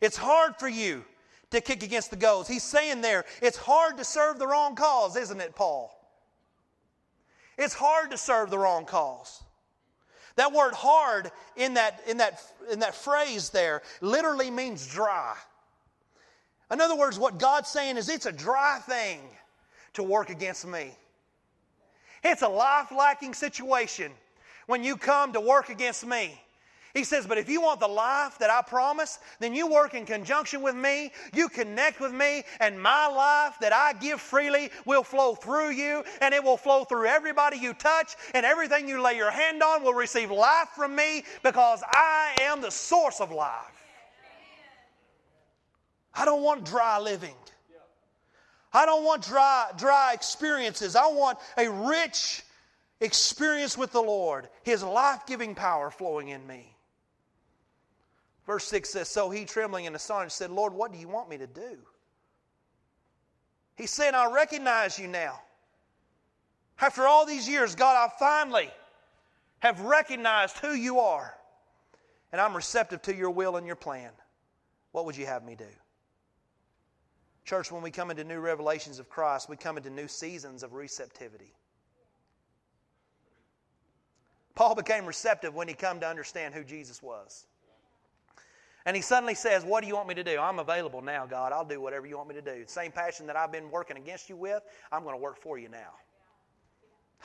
It's 0.00 0.16
hard 0.16 0.56
for 0.56 0.68
you 0.68 1.04
to 1.50 1.60
kick 1.60 1.82
against 1.82 2.10
the 2.10 2.16
goads. 2.16 2.48
He's 2.48 2.62
saying 2.62 3.00
there, 3.00 3.24
it's 3.40 3.56
hard 3.56 3.96
to 3.98 4.04
serve 4.04 4.38
the 4.38 4.46
wrong 4.46 4.74
cause, 4.74 5.16
isn't 5.16 5.40
it, 5.40 5.54
Paul? 5.54 5.96
It's 7.56 7.74
hard 7.74 8.10
to 8.10 8.18
serve 8.18 8.50
the 8.50 8.58
wrong 8.58 8.84
cause. 8.84 9.42
That 10.36 10.52
word 10.52 10.72
hard 10.72 11.30
in 11.56 11.74
that, 11.74 12.02
in 12.06 12.16
that, 12.18 12.42
in 12.72 12.80
that 12.80 12.94
phrase 12.94 13.50
there 13.50 13.82
literally 14.00 14.50
means 14.50 14.86
dry. 14.86 15.34
In 16.72 16.80
other 16.80 16.96
words, 16.96 17.18
what 17.18 17.38
God's 17.38 17.68
saying 17.68 17.96
is 17.96 18.08
it's 18.08 18.26
a 18.26 18.32
dry 18.32 18.78
thing 18.78 19.20
to 19.94 20.02
work 20.02 20.30
against 20.30 20.66
me. 20.66 20.92
It's 22.22 22.42
a 22.42 22.48
life 22.48 22.92
lacking 22.92 23.34
situation 23.34 24.12
when 24.66 24.84
you 24.84 24.96
come 24.96 25.32
to 25.32 25.40
work 25.40 25.68
against 25.68 26.06
me. 26.06 26.38
He 26.94 27.04
says, 27.04 27.26
But 27.26 27.38
if 27.38 27.48
you 27.48 27.60
want 27.60 27.78
the 27.80 27.88
life 27.88 28.38
that 28.38 28.50
I 28.50 28.62
promise, 28.62 29.20
then 29.38 29.54
you 29.54 29.68
work 29.68 29.94
in 29.94 30.04
conjunction 30.04 30.60
with 30.60 30.74
me, 30.74 31.12
you 31.32 31.48
connect 31.48 32.00
with 32.00 32.12
me, 32.12 32.42
and 32.58 32.80
my 32.80 33.06
life 33.06 33.54
that 33.60 33.72
I 33.72 33.92
give 33.92 34.20
freely 34.20 34.70
will 34.84 35.04
flow 35.04 35.34
through 35.34 35.70
you, 35.70 36.02
and 36.20 36.34
it 36.34 36.42
will 36.42 36.56
flow 36.56 36.84
through 36.84 37.06
everybody 37.06 37.58
you 37.58 37.74
touch, 37.74 38.16
and 38.34 38.44
everything 38.44 38.88
you 38.88 39.00
lay 39.00 39.16
your 39.16 39.30
hand 39.30 39.62
on 39.62 39.84
will 39.84 39.94
receive 39.94 40.30
life 40.30 40.70
from 40.74 40.96
me 40.96 41.24
because 41.44 41.82
I 41.88 42.36
am 42.40 42.60
the 42.60 42.70
source 42.70 43.20
of 43.20 43.30
life. 43.30 43.84
I 46.12 46.24
don't 46.24 46.42
want 46.42 46.64
dry 46.64 46.98
living. 46.98 47.34
I 48.72 48.86
don't 48.86 49.04
want 49.04 49.24
dry, 49.24 49.70
dry 49.76 50.12
experiences. 50.12 50.94
I 50.94 51.08
want 51.08 51.38
a 51.56 51.68
rich 51.68 52.42
experience 53.00 53.76
with 53.76 53.92
the 53.92 54.02
Lord, 54.02 54.48
His 54.62 54.82
life 54.82 55.26
giving 55.26 55.54
power 55.54 55.90
flowing 55.90 56.28
in 56.28 56.46
me. 56.46 56.76
Verse 58.46 58.64
6 58.64 58.90
says, 58.90 59.08
So 59.08 59.30
he, 59.30 59.44
trembling 59.44 59.86
and 59.86 59.94
astonished, 59.94 60.36
said, 60.36 60.50
Lord, 60.50 60.72
what 60.72 60.92
do 60.92 60.98
you 60.98 61.08
want 61.08 61.28
me 61.28 61.38
to 61.38 61.46
do? 61.46 61.78
He's 63.76 63.90
saying, 63.90 64.14
I 64.14 64.30
recognize 64.32 64.98
you 64.98 65.08
now. 65.08 65.40
After 66.80 67.06
all 67.06 67.26
these 67.26 67.48
years, 67.48 67.74
God, 67.74 67.96
I 67.96 68.10
finally 68.18 68.70
have 69.60 69.80
recognized 69.82 70.58
who 70.58 70.72
you 70.72 70.98
are, 70.98 71.34
and 72.32 72.40
I'm 72.40 72.56
receptive 72.56 73.02
to 73.02 73.14
your 73.14 73.30
will 73.30 73.56
and 73.56 73.66
your 73.66 73.76
plan. 73.76 74.10
What 74.92 75.04
would 75.04 75.16
you 75.16 75.26
have 75.26 75.44
me 75.44 75.54
do? 75.54 75.66
Church, 77.50 77.72
when 77.72 77.82
we 77.82 77.90
come 77.90 78.12
into 78.12 78.22
new 78.22 78.38
revelations 78.38 79.00
of 79.00 79.08
Christ, 79.08 79.48
we 79.48 79.56
come 79.56 79.76
into 79.76 79.90
new 79.90 80.06
seasons 80.06 80.62
of 80.62 80.72
receptivity. 80.72 81.52
Paul 84.54 84.76
became 84.76 85.04
receptive 85.04 85.52
when 85.52 85.66
he 85.66 85.74
come 85.74 85.98
to 85.98 86.06
understand 86.06 86.54
who 86.54 86.62
Jesus 86.62 87.02
was. 87.02 87.46
And 88.86 88.94
he 88.94 89.02
suddenly 89.02 89.34
says, 89.34 89.64
What 89.64 89.80
do 89.80 89.88
you 89.88 89.96
want 89.96 90.06
me 90.06 90.14
to 90.14 90.22
do? 90.22 90.38
I'm 90.38 90.60
available 90.60 91.02
now, 91.02 91.26
God. 91.26 91.52
I'll 91.52 91.64
do 91.64 91.80
whatever 91.80 92.06
you 92.06 92.16
want 92.16 92.28
me 92.28 92.36
to 92.36 92.40
do. 92.40 92.62
The 92.62 92.70
same 92.70 92.92
passion 92.92 93.26
that 93.26 93.34
I've 93.34 93.50
been 93.50 93.68
working 93.72 93.96
against 93.96 94.28
you 94.28 94.36
with, 94.36 94.62
I'm 94.92 95.02
going 95.02 95.16
to 95.16 95.20
work 95.20 95.36
for 95.36 95.58
you 95.58 95.68
now. 95.68 95.94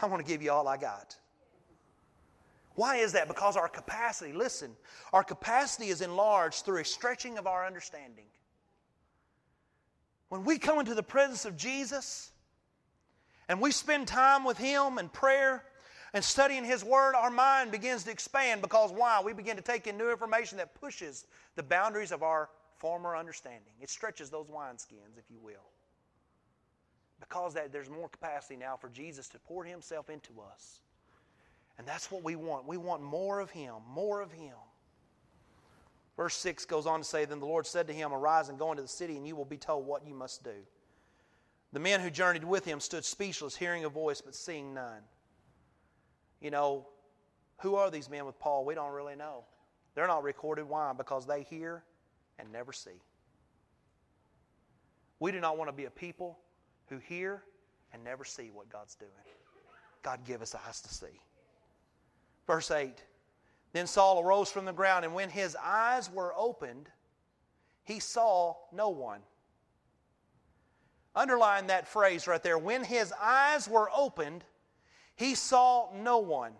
I 0.01 0.07
want 0.07 0.25
to 0.25 0.27
give 0.27 0.41
you 0.41 0.51
all 0.51 0.67
I 0.67 0.77
got. 0.77 1.15
Why 2.73 2.95
is 2.95 3.11
that? 3.11 3.27
Because 3.27 3.55
our 3.55 3.69
capacity, 3.69 4.33
listen, 4.33 4.71
our 5.13 5.23
capacity 5.23 5.89
is 5.89 6.01
enlarged 6.01 6.65
through 6.65 6.81
a 6.81 6.85
stretching 6.85 7.37
of 7.37 7.45
our 7.45 7.63
understanding. 7.63 8.25
When 10.29 10.43
we 10.43 10.57
come 10.57 10.79
into 10.79 10.95
the 10.95 11.03
presence 11.03 11.45
of 11.45 11.55
Jesus 11.55 12.31
and 13.47 13.61
we 13.61 13.71
spend 13.71 14.07
time 14.07 14.43
with 14.43 14.57
Him 14.57 14.97
in 14.97 15.09
prayer, 15.09 15.63
and 16.15 16.23
studying 16.23 16.63
His 16.63 16.81
Word, 16.81 17.13
our 17.13 17.29
mind 17.29 17.73
begins 17.73 18.05
to 18.05 18.11
expand 18.11 18.61
because 18.61 18.89
why? 18.89 19.21
We 19.21 19.33
begin 19.33 19.57
to 19.57 19.61
take 19.61 19.85
in 19.85 19.97
new 19.97 20.09
information 20.09 20.57
that 20.59 20.73
pushes 20.73 21.25
the 21.57 21.63
boundaries 21.63 22.13
of 22.13 22.23
our 22.23 22.49
former 22.77 23.17
understanding. 23.17 23.73
It 23.81 23.89
stretches 23.89 24.29
those 24.29 24.47
wineskins, 24.47 25.17
if 25.17 25.29
you 25.29 25.39
will. 25.41 25.67
Because 27.19 27.53
that 27.55 27.73
there's 27.73 27.89
more 27.89 28.07
capacity 28.07 28.55
now 28.55 28.77
for 28.77 28.87
Jesus 28.87 29.27
to 29.27 29.39
pour 29.39 29.65
Himself 29.65 30.09
into 30.09 30.31
us. 30.39 30.79
And 31.77 31.85
that's 31.85 32.09
what 32.09 32.23
we 32.23 32.37
want. 32.37 32.65
We 32.65 32.77
want 32.77 33.03
more 33.03 33.41
of 33.41 33.49
Him, 33.49 33.73
more 33.85 34.21
of 34.21 34.31
Him. 34.31 34.55
Verse 36.17 36.35
6 36.35 36.65
goes 36.65 36.85
on 36.85 36.99
to 37.01 37.05
say, 37.05 37.25
Then 37.25 37.39
the 37.39 37.45
Lord 37.45 37.67
said 37.67 37.87
to 37.87 37.93
him, 37.93 38.13
Arise 38.13 38.49
and 38.49 38.57
go 38.57 38.71
into 38.71 38.83
the 38.83 38.87
city, 38.87 39.17
and 39.17 39.27
you 39.27 39.35
will 39.35 39.45
be 39.45 39.57
told 39.57 39.85
what 39.85 40.05
you 40.05 40.13
must 40.13 40.43
do. 40.43 40.55
The 41.73 41.79
men 41.79 41.99
who 41.99 42.09
journeyed 42.09 42.45
with 42.45 42.63
him 42.63 42.79
stood 42.79 43.03
speechless, 43.03 43.55
hearing 43.55 43.83
a 43.83 43.89
voice, 43.89 44.21
but 44.21 44.33
seeing 44.33 44.73
none 44.73 45.01
you 46.45 46.51
know, 46.51 46.85
who 47.61 47.73
are 47.75 47.89
these 47.89 48.07
men 48.07 48.25
with 48.25 48.37
Paul? 48.37 48.65
We 48.65 48.75
don't 48.75 48.91
really 48.91 49.15
know. 49.15 49.45
They're 49.95 50.05
not 50.05 50.21
recorded. 50.21 50.69
Why? 50.69 50.93
Because 50.93 51.25
they 51.25 51.41
hear 51.41 51.83
and 52.37 52.51
never 52.51 52.71
see. 52.71 53.01
We 55.19 55.31
do 55.31 55.39
not 55.39 55.57
want 55.57 55.69
to 55.69 55.75
be 55.75 55.85
a 55.85 55.89
people 55.89 56.37
who 56.87 56.99
hear 56.99 57.41
and 57.93 58.03
never 58.03 58.23
see 58.25 58.51
what 58.53 58.69
God's 58.69 58.93
doing. 58.93 59.11
God 60.03 60.19
give 60.23 60.43
us 60.43 60.53
eyes 60.53 60.81
to 60.81 60.93
see. 60.93 61.19
Verse 62.45 62.69
8 62.69 63.01
Then 63.75 63.87
Saul 63.87 64.21
arose 64.21 64.49
from 64.49 64.63
the 64.63 64.71
ground, 64.71 65.03
and 65.03 65.13
when 65.13 65.29
his 65.29 65.53
eyes 65.61 66.09
were 66.09 66.33
opened, 66.37 66.87
he 67.83 67.99
saw 67.99 68.55
no 68.71 68.87
one. 68.87 69.19
Underline 71.13 71.67
that 71.67 71.85
phrase 71.85 72.25
right 72.25 72.41
there. 72.41 72.57
When 72.57 72.85
his 72.85 73.11
eyes 73.21 73.67
were 73.67 73.89
opened, 73.93 74.45
he 75.17 75.35
saw 75.35 75.89
no 75.93 76.19
one. 76.19 76.53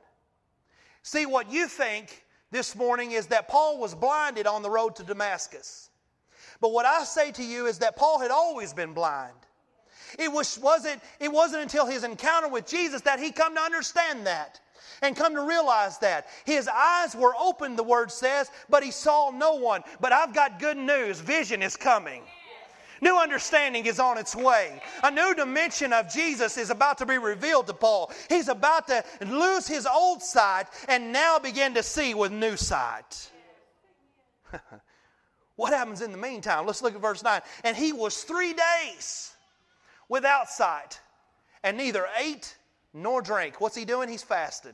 See, 1.03 1.25
what 1.25 1.49
you 1.49 1.69
think 1.69 2.25
this 2.51 2.75
morning 2.75 3.11
is 3.13 3.27
that 3.27 3.47
Paul 3.47 3.79
was 3.79 3.95
blinded 3.95 4.45
on 4.45 4.61
the 4.61 4.69
road 4.69 4.97
to 4.97 5.03
Damascus. 5.03 5.89
But 6.59 6.73
what 6.73 6.85
I 6.85 7.05
say 7.05 7.31
to 7.31 7.43
you 7.45 7.67
is 7.67 7.79
that 7.79 7.95
Paul 7.95 8.19
had 8.19 8.31
always 8.31 8.73
been 8.73 8.93
blind. 8.93 9.37
It, 10.19 10.29
was, 10.29 10.59
wasn't, 10.59 11.01
it 11.21 11.31
wasn't 11.31 11.61
until 11.61 11.85
his 11.85 12.03
encounter 12.03 12.49
with 12.49 12.67
Jesus 12.67 12.99
that 13.03 13.21
he 13.21 13.31
come 13.31 13.55
to 13.55 13.61
understand 13.61 14.27
that 14.27 14.59
and 15.01 15.15
come 15.15 15.35
to 15.35 15.41
realize 15.41 15.97
that. 15.99 16.27
His 16.45 16.67
eyes 16.67 17.15
were 17.15 17.33
open, 17.39 17.75
the 17.75 17.83
word 17.83 18.11
says, 18.11 18.51
but 18.69 18.83
he 18.83 18.91
saw 18.91 19.31
no 19.31 19.55
one. 19.55 19.83
But 19.99 20.11
I've 20.11 20.33
got 20.33 20.59
good 20.59 20.77
news 20.77 21.19
vision 21.19 21.61
is 21.61 21.75
coming. 21.75 22.23
New 23.01 23.17
understanding 23.17 23.85
is 23.85 23.99
on 23.99 24.17
its 24.17 24.35
way. 24.35 24.81
A 25.03 25.11
new 25.11 25.35
dimension 25.35 25.91
of 25.93 26.11
Jesus 26.11 26.57
is 26.57 26.69
about 26.69 26.97
to 26.99 27.05
be 27.05 27.17
revealed 27.17 27.67
to 27.67 27.73
Paul. 27.73 28.11
He's 28.29 28.47
about 28.47 28.87
to 28.87 29.03
lose 29.21 29.67
his 29.67 29.85
old 29.85 30.21
sight 30.21 30.65
and 30.87 31.11
now 31.11 31.37
begin 31.39 31.73
to 31.73 31.83
see 31.83 32.13
with 32.13 32.31
new 32.31 32.55
sight. 32.55 33.31
what 35.55 35.73
happens 35.73 36.01
in 36.01 36.11
the 36.11 36.17
meantime? 36.17 36.65
Let's 36.65 36.81
look 36.81 36.95
at 36.95 37.01
verse 37.01 37.23
9. 37.23 37.41
And 37.63 37.75
he 37.75 37.91
was 37.91 38.23
three 38.23 38.53
days 38.53 39.33
without 40.07 40.49
sight 40.49 40.99
and 41.63 41.77
neither 41.77 42.05
ate 42.17 42.55
nor 42.95 43.21
drank. 43.21 43.61
What's 43.61 43.75
he 43.75 43.85
doing? 43.85 44.09
He's 44.09 44.23
fasting. 44.23 44.73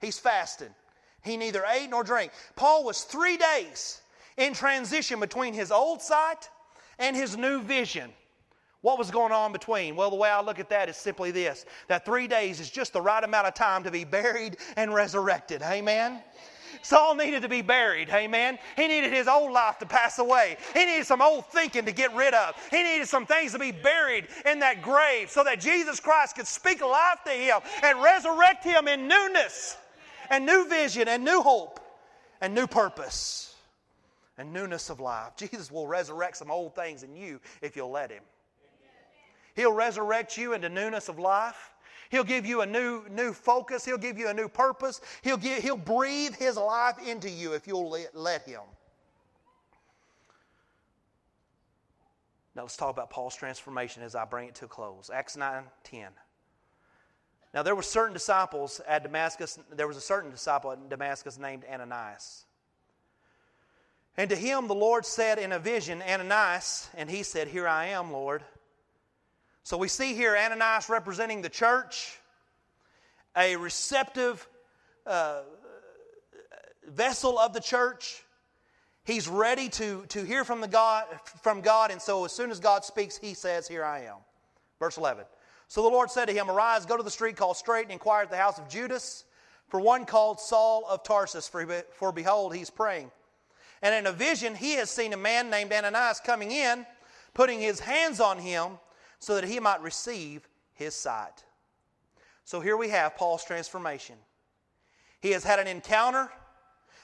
He's 0.00 0.18
fasting. 0.18 0.74
He 1.22 1.36
neither 1.36 1.62
ate 1.68 1.90
nor 1.90 2.02
drank. 2.02 2.32
Paul 2.56 2.82
was 2.84 3.02
three 3.02 3.36
days 3.36 4.00
in 4.36 4.54
transition 4.54 5.20
between 5.20 5.54
his 5.54 5.70
old 5.70 6.00
sight 6.02 6.48
and 6.98 7.14
his 7.14 7.36
new 7.36 7.60
vision. 7.60 8.10
What 8.80 8.98
was 8.98 9.10
going 9.10 9.32
on 9.32 9.52
between? 9.52 9.96
Well, 9.96 10.10
the 10.10 10.16
way 10.16 10.30
I 10.30 10.40
look 10.40 10.58
at 10.58 10.70
that 10.70 10.88
is 10.88 10.96
simply 10.96 11.30
this 11.30 11.66
that 11.88 12.04
three 12.04 12.26
days 12.26 12.60
is 12.60 12.70
just 12.70 12.92
the 12.92 13.00
right 13.00 13.22
amount 13.22 13.46
of 13.46 13.54
time 13.54 13.82
to 13.84 13.90
be 13.90 14.04
buried 14.04 14.56
and 14.76 14.94
resurrected. 14.94 15.62
Amen? 15.62 16.22
Saul 16.86 17.16
needed 17.16 17.42
to 17.42 17.48
be 17.48 17.62
buried, 17.62 18.08
amen. 18.10 18.58
He 18.76 18.86
needed 18.86 19.12
his 19.12 19.26
old 19.26 19.52
life 19.52 19.78
to 19.78 19.86
pass 19.86 20.18
away. 20.18 20.56
He 20.72 20.86
needed 20.86 21.04
some 21.04 21.20
old 21.20 21.46
thinking 21.46 21.84
to 21.84 21.92
get 21.92 22.14
rid 22.14 22.32
of. 22.32 22.54
He 22.70 22.82
needed 22.82 23.08
some 23.08 23.26
things 23.26 23.52
to 23.52 23.58
be 23.58 23.72
buried 23.72 24.28
in 24.44 24.60
that 24.60 24.82
grave 24.82 25.30
so 25.30 25.42
that 25.44 25.60
Jesus 25.60 25.98
Christ 25.98 26.36
could 26.36 26.46
speak 26.46 26.80
life 26.80 27.18
to 27.24 27.32
him 27.32 27.60
and 27.82 28.00
resurrect 28.00 28.64
him 28.64 28.86
in 28.86 29.08
newness 29.08 29.76
and 30.30 30.46
new 30.46 30.68
vision 30.68 31.08
and 31.08 31.24
new 31.24 31.40
hope 31.42 31.80
and 32.40 32.54
new 32.54 32.66
purpose 32.66 33.54
and 34.38 34.52
newness 34.52 34.90
of 34.90 35.00
life. 35.00 35.32
Jesus 35.36 35.70
will 35.70 35.86
resurrect 35.86 36.36
some 36.36 36.50
old 36.50 36.74
things 36.74 37.02
in 37.02 37.16
you 37.16 37.40
if 37.62 37.76
you'll 37.76 37.90
let 37.90 38.10
Him. 38.10 38.22
He'll 39.54 39.72
resurrect 39.72 40.36
you 40.36 40.52
into 40.52 40.68
newness 40.68 41.08
of 41.08 41.18
life. 41.18 41.72
He'll 42.10 42.24
give 42.24 42.46
you 42.46 42.60
a 42.60 42.66
new, 42.66 43.02
new 43.10 43.32
focus. 43.32 43.84
He'll 43.84 43.98
give 43.98 44.18
you 44.18 44.28
a 44.28 44.34
new 44.34 44.48
purpose. 44.48 45.00
He'll, 45.22 45.36
give, 45.36 45.62
he'll 45.62 45.76
breathe 45.76 46.34
His 46.34 46.56
life 46.56 46.96
into 47.06 47.28
you 47.28 47.52
if 47.52 47.66
you'll 47.66 47.90
let, 47.90 48.16
let 48.16 48.42
Him. 48.42 48.60
Now 52.54 52.62
let's 52.62 52.76
talk 52.76 52.90
about 52.90 53.10
Paul's 53.10 53.36
transformation 53.36 54.02
as 54.02 54.14
I 54.14 54.24
bring 54.24 54.48
it 54.48 54.54
to 54.56 54.64
a 54.64 54.68
close. 54.68 55.10
Acts 55.12 55.36
9 55.36 55.64
10. 55.84 56.08
Now 57.52 57.62
there 57.62 57.74
were 57.74 57.82
certain 57.82 58.14
disciples 58.14 58.80
at 58.88 59.02
Damascus, 59.02 59.58
there 59.70 59.86
was 59.86 59.96
a 59.96 60.00
certain 60.00 60.30
disciple 60.30 60.72
at 60.72 60.88
Damascus 60.88 61.38
named 61.38 61.64
Ananias. 61.70 62.44
And 64.16 64.30
to 64.30 64.36
him 64.36 64.68
the 64.68 64.74
Lord 64.74 65.04
said 65.04 65.38
in 65.38 65.52
a 65.52 65.58
vision, 65.58 66.02
Ananias, 66.02 66.88
and 66.96 67.10
he 67.10 67.22
said, 67.22 67.48
Here 67.48 67.68
I 67.68 67.86
am, 67.86 68.10
Lord. 68.10 68.42
So 69.66 69.76
we 69.76 69.88
see 69.88 70.14
here 70.14 70.36
Ananias 70.36 70.88
representing 70.88 71.42
the 71.42 71.48
church, 71.48 72.20
a 73.36 73.56
receptive 73.56 74.46
uh, 75.04 75.40
vessel 76.86 77.36
of 77.36 77.52
the 77.52 77.58
church. 77.58 78.22
He's 79.02 79.26
ready 79.26 79.68
to, 79.70 80.06
to 80.10 80.22
hear 80.22 80.44
from, 80.44 80.60
the 80.60 80.68
God, 80.68 81.06
from 81.42 81.62
God, 81.62 81.90
and 81.90 82.00
so 82.00 82.24
as 82.24 82.30
soon 82.30 82.52
as 82.52 82.60
God 82.60 82.84
speaks, 82.84 83.16
he 83.16 83.34
says, 83.34 83.66
Here 83.66 83.84
I 83.84 84.02
am. 84.02 84.18
Verse 84.78 84.98
11. 84.98 85.24
So 85.66 85.82
the 85.82 85.88
Lord 85.88 86.12
said 86.12 86.26
to 86.26 86.32
him, 86.32 86.48
Arise, 86.48 86.86
go 86.86 86.96
to 86.96 87.02
the 87.02 87.10
street 87.10 87.34
called 87.34 87.56
Straight, 87.56 87.86
and 87.86 87.92
inquire 87.92 88.22
at 88.22 88.30
the 88.30 88.36
house 88.36 88.60
of 88.60 88.68
Judas 88.68 89.24
for 89.66 89.80
one 89.80 90.04
called 90.04 90.38
Saul 90.38 90.84
of 90.88 91.02
Tarsus, 91.02 91.48
for, 91.48 91.66
for 91.92 92.12
behold, 92.12 92.54
he's 92.54 92.70
praying. 92.70 93.10
And 93.82 93.92
in 93.96 94.06
a 94.06 94.16
vision, 94.16 94.54
he 94.54 94.74
has 94.74 94.90
seen 94.90 95.12
a 95.12 95.16
man 95.16 95.50
named 95.50 95.72
Ananias 95.72 96.20
coming 96.20 96.52
in, 96.52 96.86
putting 97.34 97.58
his 97.58 97.80
hands 97.80 98.20
on 98.20 98.38
him 98.38 98.78
so 99.18 99.34
that 99.34 99.44
he 99.44 99.60
might 99.60 99.82
receive 99.82 100.48
his 100.74 100.94
sight. 100.94 101.44
So 102.44 102.60
here 102.60 102.76
we 102.76 102.90
have 102.90 103.16
Paul's 103.16 103.44
transformation. 103.44 104.16
He 105.20 105.30
has 105.32 105.42
had 105.42 105.58
an 105.58 105.66
encounter. 105.66 106.30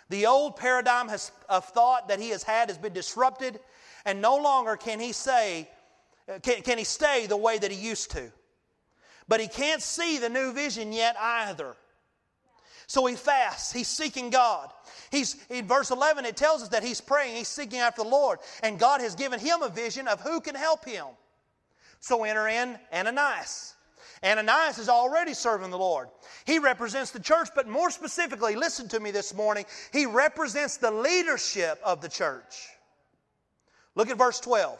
The 0.08 0.26
old 0.26 0.56
paradigm 0.56 1.08
has, 1.08 1.32
of 1.48 1.64
thought 1.64 2.08
that 2.08 2.20
he 2.20 2.30
has 2.30 2.42
had 2.42 2.68
has 2.68 2.78
been 2.78 2.92
disrupted, 2.92 3.58
and 4.04 4.20
no 4.20 4.36
longer 4.36 4.76
can 4.76 5.00
he 5.00 5.12
say, 5.12 5.68
uh, 6.28 6.38
can, 6.38 6.62
can 6.62 6.78
he 6.78 6.84
stay 6.84 7.26
the 7.26 7.36
way 7.36 7.58
that 7.58 7.70
he 7.70 7.76
used 7.76 8.10
to. 8.12 8.30
But 9.26 9.40
he 9.40 9.48
can't 9.48 9.82
see 9.82 10.18
the 10.18 10.28
new 10.28 10.52
vision 10.52 10.92
yet 10.92 11.16
either. 11.18 11.74
So 12.86 13.06
he 13.06 13.16
fasts. 13.16 13.72
He's 13.72 13.88
seeking 13.88 14.30
God. 14.30 14.70
He's 15.10 15.36
in 15.48 15.66
verse 15.66 15.90
11 15.90 16.26
it 16.26 16.36
tells 16.36 16.62
us 16.62 16.68
that 16.68 16.82
he's 16.82 17.00
praying, 17.00 17.36
he's 17.36 17.48
seeking 17.48 17.78
after 17.78 18.02
the 18.02 18.08
Lord, 18.08 18.38
and 18.62 18.78
God 18.78 19.00
has 19.00 19.14
given 19.14 19.40
him 19.40 19.62
a 19.62 19.68
vision 19.68 20.06
of 20.08 20.20
who 20.20 20.40
can 20.40 20.54
help 20.54 20.84
him. 20.84 21.06
So 22.02 22.24
enter 22.24 22.48
in 22.48 22.76
Ananias. 22.92 23.74
Ananias 24.24 24.78
is 24.78 24.88
already 24.88 25.34
serving 25.34 25.70
the 25.70 25.78
Lord. 25.78 26.08
He 26.44 26.58
represents 26.58 27.12
the 27.12 27.20
church, 27.20 27.48
but 27.54 27.68
more 27.68 27.90
specifically, 27.90 28.56
listen 28.56 28.88
to 28.88 28.98
me 28.98 29.12
this 29.12 29.32
morning, 29.32 29.64
he 29.92 30.06
represents 30.06 30.76
the 30.76 30.90
leadership 30.90 31.78
of 31.84 32.00
the 32.00 32.08
church. 32.08 32.68
Look 33.94 34.10
at 34.10 34.18
verse 34.18 34.40
12. 34.40 34.78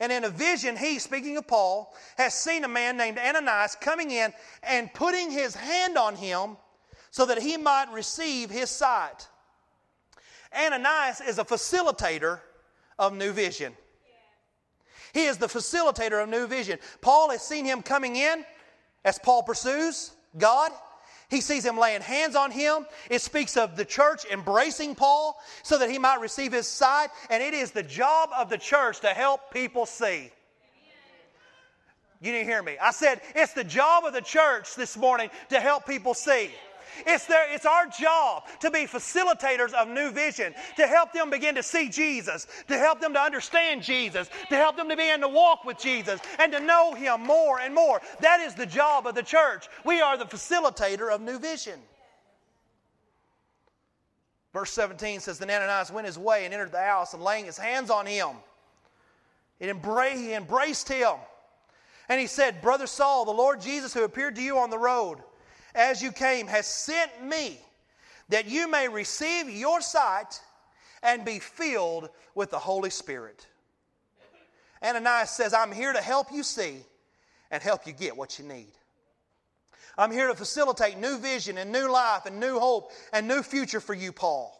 And 0.00 0.10
in 0.10 0.24
a 0.24 0.30
vision, 0.30 0.74
he, 0.76 0.98
speaking 0.98 1.36
of 1.36 1.46
Paul, 1.46 1.94
has 2.16 2.32
seen 2.32 2.64
a 2.64 2.68
man 2.68 2.96
named 2.96 3.18
Ananias 3.18 3.76
coming 3.78 4.10
in 4.10 4.32
and 4.62 4.92
putting 4.94 5.30
his 5.30 5.54
hand 5.54 5.98
on 5.98 6.16
him 6.16 6.56
so 7.10 7.26
that 7.26 7.42
he 7.42 7.58
might 7.58 7.92
receive 7.92 8.48
his 8.48 8.70
sight. 8.70 9.28
Ananias 10.56 11.20
is 11.20 11.38
a 11.38 11.44
facilitator 11.44 12.40
of 12.98 13.12
new 13.12 13.32
vision. 13.32 13.74
He 15.12 15.24
is 15.24 15.38
the 15.38 15.46
facilitator 15.46 16.22
of 16.22 16.28
new 16.28 16.46
vision. 16.46 16.78
Paul 17.00 17.30
has 17.30 17.42
seen 17.42 17.64
him 17.64 17.82
coming 17.82 18.16
in 18.16 18.44
as 19.04 19.18
Paul 19.18 19.42
pursues 19.42 20.12
God. 20.36 20.72
He 21.30 21.40
sees 21.42 21.64
him 21.64 21.76
laying 21.76 22.00
hands 22.00 22.34
on 22.34 22.50
him. 22.50 22.86
It 23.10 23.20
speaks 23.20 23.56
of 23.56 23.76
the 23.76 23.84
church 23.84 24.24
embracing 24.30 24.94
Paul 24.94 25.38
so 25.62 25.78
that 25.78 25.90
he 25.90 25.98
might 25.98 26.20
receive 26.20 26.52
his 26.52 26.66
sight. 26.66 27.08
And 27.28 27.42
it 27.42 27.52
is 27.52 27.70
the 27.70 27.82
job 27.82 28.30
of 28.36 28.48
the 28.48 28.56
church 28.56 29.00
to 29.00 29.08
help 29.08 29.52
people 29.52 29.84
see. 29.84 30.30
You 32.20 32.32
didn't 32.32 32.48
hear 32.48 32.62
me. 32.62 32.76
I 32.82 32.90
said 32.90 33.20
it's 33.34 33.52
the 33.52 33.62
job 33.62 34.04
of 34.04 34.12
the 34.12 34.22
church 34.22 34.74
this 34.74 34.96
morning 34.96 35.30
to 35.50 35.60
help 35.60 35.86
people 35.86 36.14
see. 36.14 36.50
It's, 37.06 37.26
their, 37.26 37.52
it's 37.52 37.66
our 37.66 37.86
job 37.86 38.44
to 38.60 38.70
be 38.70 38.80
facilitators 38.80 39.72
of 39.72 39.88
new 39.88 40.10
vision, 40.10 40.54
to 40.76 40.86
help 40.86 41.12
them 41.12 41.30
begin 41.30 41.54
to 41.54 41.62
see 41.62 41.88
Jesus, 41.88 42.46
to 42.68 42.76
help 42.76 43.00
them 43.00 43.12
to 43.14 43.20
understand 43.20 43.82
Jesus, 43.82 44.28
to 44.48 44.56
help 44.56 44.76
them 44.76 44.88
to 44.88 44.96
begin 44.96 45.20
to 45.20 45.28
walk 45.28 45.64
with 45.64 45.78
Jesus, 45.78 46.20
and 46.38 46.52
to 46.52 46.60
know 46.60 46.94
Him 46.94 47.22
more 47.22 47.60
and 47.60 47.74
more. 47.74 48.00
That 48.20 48.40
is 48.40 48.54
the 48.54 48.66
job 48.66 49.06
of 49.06 49.14
the 49.14 49.22
church. 49.22 49.68
We 49.84 50.00
are 50.00 50.16
the 50.16 50.24
facilitator 50.24 51.10
of 51.10 51.20
new 51.20 51.38
vision. 51.38 51.78
Verse 54.52 54.72
17 54.72 55.20
says, 55.20 55.38
Then 55.38 55.50
Ananias 55.50 55.92
went 55.92 56.06
his 56.06 56.18
way 56.18 56.44
and 56.44 56.54
entered 56.54 56.72
the 56.72 56.82
house, 56.82 57.14
and 57.14 57.22
laying 57.22 57.44
his 57.44 57.58
hands 57.58 57.90
on 57.90 58.06
him, 58.06 58.30
he 59.58 59.68
embraced 59.68 60.88
him. 60.88 61.14
And 62.08 62.18
he 62.20 62.26
said, 62.26 62.62
Brother 62.62 62.86
Saul, 62.86 63.24
the 63.24 63.32
Lord 63.32 63.60
Jesus 63.60 63.92
who 63.92 64.04
appeared 64.04 64.36
to 64.36 64.42
you 64.42 64.58
on 64.58 64.70
the 64.70 64.78
road, 64.78 65.18
as 65.74 66.02
you 66.02 66.12
came 66.12 66.46
has 66.46 66.66
sent 66.66 67.24
me 67.24 67.58
that 68.28 68.46
you 68.46 68.68
may 68.68 68.88
receive 68.88 69.48
your 69.48 69.80
sight 69.80 70.40
and 71.02 71.24
be 71.24 71.38
filled 71.38 72.10
with 72.34 72.50
the 72.50 72.58
Holy 72.58 72.90
Spirit. 72.90 73.46
Ananias 74.82 75.30
says, 75.30 75.54
I'm 75.54 75.72
here 75.72 75.92
to 75.92 76.00
help 76.00 76.32
you 76.32 76.42
see 76.42 76.76
and 77.50 77.62
help 77.62 77.86
you 77.86 77.92
get 77.92 78.16
what 78.16 78.38
you 78.38 78.44
need. 78.44 78.72
I'm 79.96 80.12
here 80.12 80.28
to 80.28 80.34
facilitate 80.34 80.96
new 80.98 81.18
vision 81.18 81.58
and 81.58 81.72
new 81.72 81.90
life 81.90 82.26
and 82.26 82.38
new 82.38 82.58
hope 82.58 82.92
and 83.12 83.26
new 83.26 83.42
future 83.42 83.80
for 83.80 83.94
you, 83.94 84.12
Paul. 84.12 84.54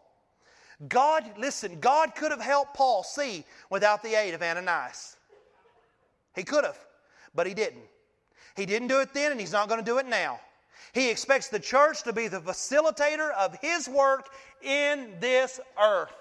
God, 0.88 1.24
listen, 1.38 1.78
God 1.80 2.14
could 2.14 2.30
have 2.30 2.40
helped 2.40 2.74
Paul 2.74 3.02
see 3.02 3.44
without 3.70 4.02
the 4.02 4.14
aid 4.14 4.34
of 4.34 4.42
Ananias. 4.42 5.16
He 6.34 6.44
could 6.44 6.64
have, 6.64 6.78
but 7.34 7.46
he 7.46 7.54
didn't. 7.54 7.84
He 8.56 8.66
didn't 8.66 8.88
do 8.88 9.00
it 9.00 9.14
then, 9.14 9.32
and 9.32 9.40
he's 9.40 9.52
not 9.52 9.68
going 9.68 9.80
to 9.80 9.86
do 9.86 9.98
it 9.98 10.06
now. 10.06 10.40
He 10.92 11.10
expects 11.10 11.48
the 11.48 11.60
church 11.60 12.02
to 12.04 12.12
be 12.12 12.28
the 12.28 12.40
facilitator 12.40 13.32
of 13.32 13.56
His 13.60 13.88
work 13.88 14.28
in 14.62 15.14
this 15.20 15.60
earth. 15.80 16.12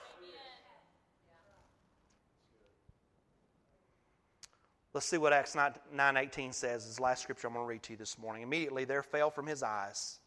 Let's 4.93 5.05
see 5.05 5.19
what 5.19 5.31
Acts 5.31 5.53
9:18 5.55 6.53
says. 6.53 6.85
Is 6.85 6.95
the 6.95 7.03
last 7.03 7.21
scripture 7.21 7.47
I'm 7.47 7.53
going 7.53 7.65
to 7.65 7.69
read 7.69 7.83
to 7.83 7.93
you 7.93 7.97
this 7.97 8.17
morning. 8.17 8.41
Immediately 8.41 8.85
there 8.85 9.03
fell 9.03 9.29
from 9.29 9.45
his 9.45 9.61
eyes 9.61 10.19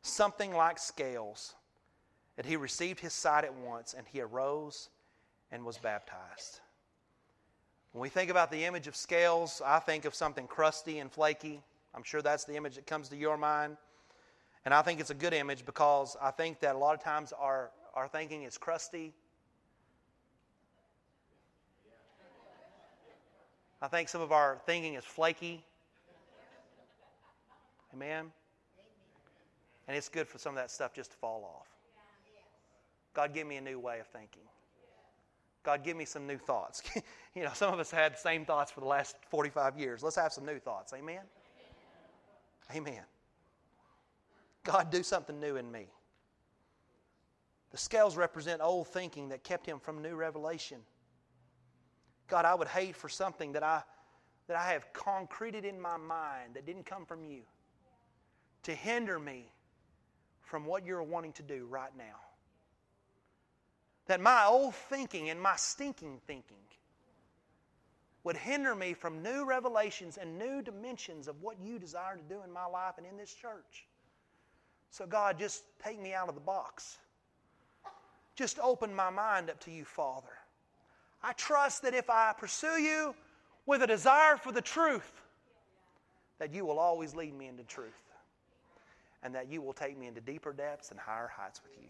something 0.00 0.54
like 0.54 0.78
scales, 0.78 1.54
and 2.38 2.46
he 2.46 2.56
received 2.56 3.00
his 3.00 3.12
sight 3.12 3.44
at 3.44 3.52
once, 3.52 3.92
and 3.92 4.06
he 4.06 4.22
arose 4.22 4.88
and 5.50 5.62
was 5.62 5.76
baptized. 5.76 6.60
When 7.92 8.00
we 8.00 8.08
think 8.08 8.30
about 8.30 8.50
the 8.50 8.64
image 8.64 8.86
of 8.86 8.96
scales, 8.96 9.60
I 9.62 9.78
think 9.78 10.06
of 10.06 10.14
something 10.14 10.46
crusty 10.46 11.00
and 11.00 11.12
flaky. 11.12 11.62
I'm 11.98 12.04
sure 12.04 12.22
that's 12.22 12.44
the 12.44 12.54
image 12.54 12.76
that 12.76 12.86
comes 12.86 13.08
to 13.08 13.16
your 13.16 13.36
mind. 13.36 13.76
And 14.64 14.72
I 14.72 14.82
think 14.82 15.00
it's 15.00 15.10
a 15.10 15.14
good 15.14 15.34
image 15.34 15.66
because 15.66 16.16
I 16.22 16.30
think 16.30 16.60
that 16.60 16.76
a 16.76 16.78
lot 16.78 16.94
of 16.94 17.02
times 17.02 17.32
our, 17.36 17.72
our 17.92 18.06
thinking 18.06 18.44
is 18.44 18.56
crusty. 18.56 19.12
I 23.82 23.88
think 23.88 24.08
some 24.08 24.20
of 24.20 24.30
our 24.30 24.60
thinking 24.64 24.94
is 24.94 25.04
flaky. 25.04 25.64
Amen? 27.92 28.26
And 29.88 29.96
it's 29.96 30.08
good 30.08 30.28
for 30.28 30.38
some 30.38 30.50
of 30.50 30.56
that 30.58 30.70
stuff 30.70 30.94
just 30.94 31.10
to 31.10 31.16
fall 31.16 31.42
off. 31.52 31.66
God, 33.12 33.34
give 33.34 33.48
me 33.48 33.56
a 33.56 33.60
new 33.60 33.80
way 33.80 33.98
of 33.98 34.06
thinking. 34.06 34.44
God, 35.64 35.82
give 35.82 35.96
me 35.96 36.04
some 36.04 36.28
new 36.28 36.38
thoughts. 36.38 36.80
you 37.34 37.42
know, 37.42 37.50
some 37.54 37.74
of 37.74 37.80
us 37.80 37.90
had 37.90 38.12
the 38.14 38.18
same 38.18 38.44
thoughts 38.44 38.70
for 38.70 38.78
the 38.78 38.86
last 38.86 39.16
45 39.30 39.76
years. 39.76 40.04
Let's 40.04 40.14
have 40.14 40.32
some 40.32 40.46
new 40.46 40.60
thoughts. 40.60 40.92
Amen? 40.92 41.22
Amen. 42.74 43.02
God, 44.64 44.90
do 44.90 45.02
something 45.02 45.40
new 45.40 45.56
in 45.56 45.70
me. 45.70 45.86
The 47.70 47.78
scales 47.78 48.16
represent 48.16 48.60
old 48.62 48.88
thinking 48.88 49.28
that 49.30 49.42
kept 49.44 49.66
him 49.66 49.78
from 49.78 50.02
new 50.02 50.14
revelation. 50.14 50.78
God, 52.28 52.44
I 52.44 52.54
would 52.54 52.68
hate 52.68 52.96
for 52.96 53.08
something 53.08 53.52
that 53.52 53.62
I, 53.62 53.82
that 54.46 54.56
I 54.56 54.72
have 54.72 54.92
concreted 54.92 55.64
in 55.64 55.80
my 55.80 55.96
mind 55.96 56.54
that 56.54 56.66
didn't 56.66 56.86
come 56.86 57.06
from 57.06 57.24
you 57.24 57.40
to 58.64 58.74
hinder 58.74 59.18
me 59.18 59.52
from 60.42 60.64
what 60.64 60.84
you're 60.84 61.02
wanting 61.02 61.32
to 61.32 61.42
do 61.42 61.66
right 61.66 61.92
now. 61.96 62.04
That 64.06 64.20
my 64.20 64.44
old 64.46 64.74
thinking 64.74 65.30
and 65.30 65.40
my 65.40 65.56
stinking 65.56 66.20
thinking 66.26 66.56
would 68.24 68.36
hinder 68.36 68.74
me 68.74 68.94
from 68.94 69.22
new 69.22 69.44
revelations 69.44 70.18
and 70.18 70.38
new 70.38 70.60
dimensions 70.62 71.28
of 71.28 71.40
what 71.40 71.56
you 71.60 71.78
desire 71.78 72.16
to 72.16 72.22
do 72.22 72.40
in 72.44 72.52
my 72.52 72.66
life 72.66 72.94
and 72.98 73.06
in 73.06 73.16
this 73.16 73.32
church. 73.32 73.86
So, 74.90 75.06
God, 75.06 75.38
just 75.38 75.64
take 75.82 76.00
me 76.00 76.14
out 76.14 76.28
of 76.28 76.34
the 76.34 76.40
box. 76.40 76.98
Just 78.34 78.58
open 78.60 78.94
my 78.94 79.10
mind 79.10 79.50
up 79.50 79.60
to 79.60 79.70
you, 79.70 79.84
Father. 79.84 80.28
I 81.22 81.32
trust 81.32 81.82
that 81.82 81.94
if 81.94 82.08
I 82.08 82.32
pursue 82.38 82.80
you 82.80 83.14
with 83.66 83.82
a 83.82 83.86
desire 83.86 84.36
for 84.36 84.52
the 84.52 84.62
truth, 84.62 85.12
that 86.38 86.54
you 86.54 86.64
will 86.64 86.78
always 86.78 87.14
lead 87.14 87.36
me 87.36 87.48
into 87.48 87.64
truth 87.64 87.92
and 89.22 89.34
that 89.34 89.50
you 89.50 89.60
will 89.60 89.72
take 89.72 89.98
me 89.98 90.06
into 90.06 90.20
deeper 90.20 90.52
depths 90.52 90.90
and 90.90 91.00
higher 91.00 91.28
heights 91.28 91.60
with 91.62 91.76
you. 91.76 91.88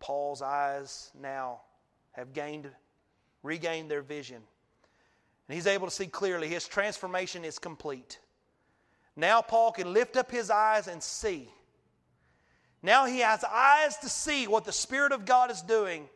Paul's 0.00 0.42
eyes 0.42 1.12
now 1.20 1.60
have 2.12 2.32
gained 2.32 2.70
regained 3.42 3.90
their 3.90 4.02
vision. 4.02 4.42
And 5.48 5.54
he's 5.54 5.66
able 5.66 5.86
to 5.86 5.92
see 5.92 6.06
clearly. 6.06 6.48
His 6.48 6.68
transformation 6.68 7.44
is 7.44 7.58
complete. 7.58 8.18
Now 9.16 9.42
Paul 9.42 9.72
can 9.72 9.92
lift 9.92 10.16
up 10.16 10.30
his 10.30 10.50
eyes 10.50 10.88
and 10.88 11.02
see. 11.02 11.48
Now 12.82 13.06
he 13.06 13.20
has 13.20 13.44
eyes 13.44 13.96
to 13.98 14.08
see 14.08 14.46
what 14.46 14.64
the 14.64 14.72
Spirit 14.72 15.12
of 15.12 15.24
God 15.24 15.50
is 15.50 15.62
doing. 15.62 16.08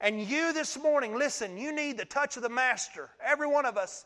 And 0.00 0.20
you 0.20 0.52
this 0.52 0.78
morning, 0.78 1.16
listen, 1.16 1.56
you 1.56 1.72
need 1.72 1.96
the 1.96 2.04
touch 2.04 2.36
of 2.36 2.42
the 2.42 2.48
Master. 2.48 3.10
Every 3.24 3.46
one 3.46 3.66
of 3.66 3.76
us. 3.76 4.04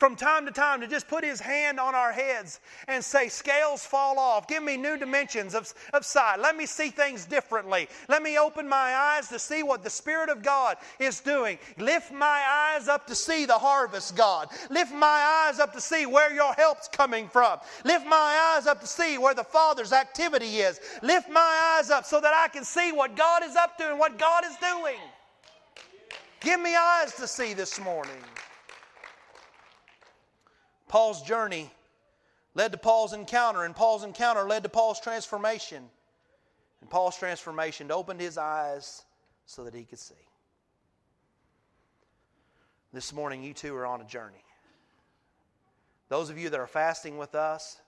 From 0.00 0.16
time 0.16 0.46
to 0.46 0.50
time 0.50 0.80
to 0.80 0.88
just 0.88 1.06
put 1.06 1.22
his 1.22 1.40
hand 1.40 1.78
on 1.78 1.94
our 1.94 2.10
heads 2.10 2.60
and 2.88 3.04
say, 3.04 3.28
Scales 3.28 3.84
fall 3.84 4.18
off. 4.18 4.48
Give 4.48 4.62
me 4.62 4.78
new 4.78 4.96
dimensions 4.96 5.54
of, 5.54 5.72
of 5.92 6.06
sight. 6.06 6.40
Let 6.40 6.56
me 6.56 6.64
see 6.64 6.88
things 6.88 7.26
differently. 7.26 7.86
Let 8.08 8.22
me 8.22 8.38
open 8.38 8.66
my 8.66 8.94
eyes 8.96 9.28
to 9.28 9.38
see 9.38 9.62
what 9.62 9.84
the 9.84 9.90
Spirit 9.90 10.30
of 10.30 10.42
God 10.42 10.78
is 10.98 11.20
doing. 11.20 11.58
Lift 11.76 12.12
my 12.12 12.42
eyes 12.48 12.88
up 12.88 13.06
to 13.08 13.14
see 13.14 13.44
the 13.44 13.58
harvest, 13.58 14.16
God. 14.16 14.48
Lift 14.70 14.92
my 14.92 15.46
eyes 15.46 15.60
up 15.60 15.74
to 15.74 15.80
see 15.82 16.06
where 16.06 16.32
your 16.32 16.54
help's 16.54 16.88
coming 16.88 17.28
from. 17.28 17.58
Lift 17.84 18.06
my 18.06 18.56
eyes 18.56 18.66
up 18.66 18.80
to 18.80 18.86
see 18.86 19.18
where 19.18 19.34
the 19.34 19.44
Father's 19.44 19.92
activity 19.92 20.60
is. 20.60 20.80
Lift 21.02 21.28
my 21.28 21.76
eyes 21.78 21.90
up 21.90 22.06
so 22.06 22.22
that 22.22 22.32
I 22.34 22.48
can 22.48 22.64
see 22.64 22.90
what 22.90 23.16
God 23.16 23.44
is 23.44 23.54
up 23.54 23.76
to 23.76 23.90
and 23.90 23.98
what 23.98 24.18
God 24.18 24.44
is 24.46 24.56
doing. 24.56 24.96
Give 26.40 26.58
me 26.58 26.74
eyes 26.74 27.14
to 27.16 27.26
see 27.26 27.52
this 27.52 27.78
morning. 27.78 28.16
Paul's 30.90 31.22
journey 31.22 31.70
led 32.56 32.72
to 32.72 32.78
Paul's 32.78 33.12
encounter, 33.12 33.62
and 33.62 33.76
Paul's 33.76 34.02
encounter 34.02 34.42
led 34.42 34.64
to 34.64 34.68
Paul's 34.68 34.98
transformation. 34.98 35.84
And 36.80 36.90
Paul's 36.90 37.16
transformation 37.16 37.92
opened 37.92 38.20
his 38.20 38.36
eyes 38.36 39.04
so 39.46 39.62
that 39.62 39.72
he 39.72 39.84
could 39.84 40.00
see. 40.00 40.14
This 42.92 43.12
morning, 43.12 43.44
you 43.44 43.54
too 43.54 43.72
are 43.76 43.86
on 43.86 44.00
a 44.00 44.04
journey. 44.04 44.42
Those 46.08 46.28
of 46.28 46.36
you 46.36 46.50
that 46.50 46.58
are 46.58 46.66
fasting 46.66 47.18
with 47.18 47.36
us, 47.36 47.80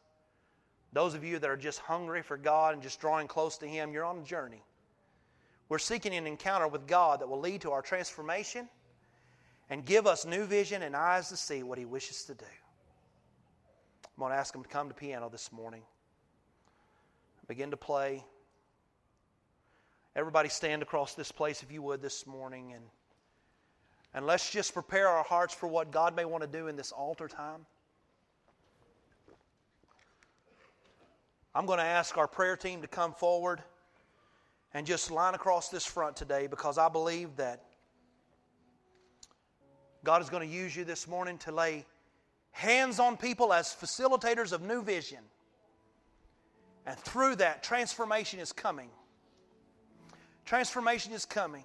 those 0.92 1.14
of 1.14 1.24
you 1.24 1.40
that 1.40 1.50
are 1.50 1.56
just 1.56 1.80
hungry 1.80 2.22
for 2.22 2.36
God 2.36 2.74
and 2.74 2.84
just 2.84 3.00
drawing 3.00 3.26
close 3.26 3.58
to 3.58 3.66
Him, 3.66 3.92
you're 3.92 4.04
on 4.04 4.18
a 4.18 4.22
journey. 4.22 4.62
We're 5.68 5.78
seeking 5.78 6.14
an 6.14 6.28
encounter 6.28 6.68
with 6.68 6.86
God 6.86 7.20
that 7.20 7.28
will 7.28 7.40
lead 7.40 7.62
to 7.62 7.72
our 7.72 7.82
transformation 7.82 8.68
and 9.70 9.84
give 9.84 10.06
us 10.06 10.24
new 10.24 10.44
vision 10.44 10.82
and 10.82 10.94
eyes 10.94 11.30
to 11.30 11.36
see 11.36 11.64
what 11.64 11.78
He 11.78 11.84
wishes 11.84 12.22
to 12.26 12.34
do. 12.34 12.44
I'm 14.22 14.28
going 14.28 14.36
to 14.36 14.40
ask 14.40 14.52
them 14.52 14.62
to 14.62 14.68
come 14.68 14.86
to 14.86 14.94
piano 14.94 15.28
this 15.28 15.50
morning. 15.50 15.82
Begin 17.48 17.72
to 17.72 17.76
play. 17.76 18.22
Everybody 20.14 20.48
stand 20.48 20.80
across 20.80 21.14
this 21.14 21.32
place 21.32 21.64
if 21.64 21.72
you 21.72 21.82
would 21.82 22.00
this 22.00 22.24
morning 22.24 22.72
and 22.72 22.84
and 24.14 24.24
let's 24.24 24.48
just 24.48 24.74
prepare 24.74 25.08
our 25.08 25.24
hearts 25.24 25.52
for 25.52 25.66
what 25.66 25.90
God 25.90 26.14
may 26.14 26.24
want 26.24 26.42
to 26.42 26.46
do 26.46 26.68
in 26.68 26.76
this 26.76 26.92
altar 26.92 27.26
time. 27.26 27.66
I'm 31.52 31.66
going 31.66 31.80
to 31.80 31.84
ask 31.84 32.16
our 32.16 32.28
prayer 32.28 32.56
team 32.56 32.82
to 32.82 32.86
come 32.86 33.14
forward 33.14 33.60
and 34.72 34.86
just 34.86 35.10
line 35.10 35.34
across 35.34 35.68
this 35.68 35.84
front 35.84 36.14
today 36.14 36.46
because 36.46 36.78
I 36.78 36.88
believe 36.88 37.34
that 37.38 37.64
God 40.04 40.22
is 40.22 40.30
going 40.30 40.48
to 40.48 40.54
use 40.54 40.76
you 40.76 40.84
this 40.84 41.08
morning 41.08 41.38
to 41.38 41.50
lay 41.50 41.86
hands 42.52 42.98
on 42.98 43.16
people 43.16 43.52
as 43.52 43.68
facilitators 43.68 44.52
of 44.52 44.62
new 44.62 44.82
vision. 44.82 45.18
And 46.86 46.96
through 46.98 47.36
that, 47.36 47.62
transformation 47.62 48.40
is 48.40 48.52
coming. 48.52 48.88
Transformation 50.44 51.12
is 51.12 51.24
coming. 51.24 51.64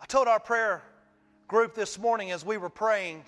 I 0.00 0.06
told 0.06 0.28
our 0.28 0.40
prayer 0.40 0.82
group 1.48 1.74
this 1.74 1.98
morning 1.98 2.30
as 2.30 2.44
we 2.44 2.56
were 2.56 2.70
praying. 2.70 3.18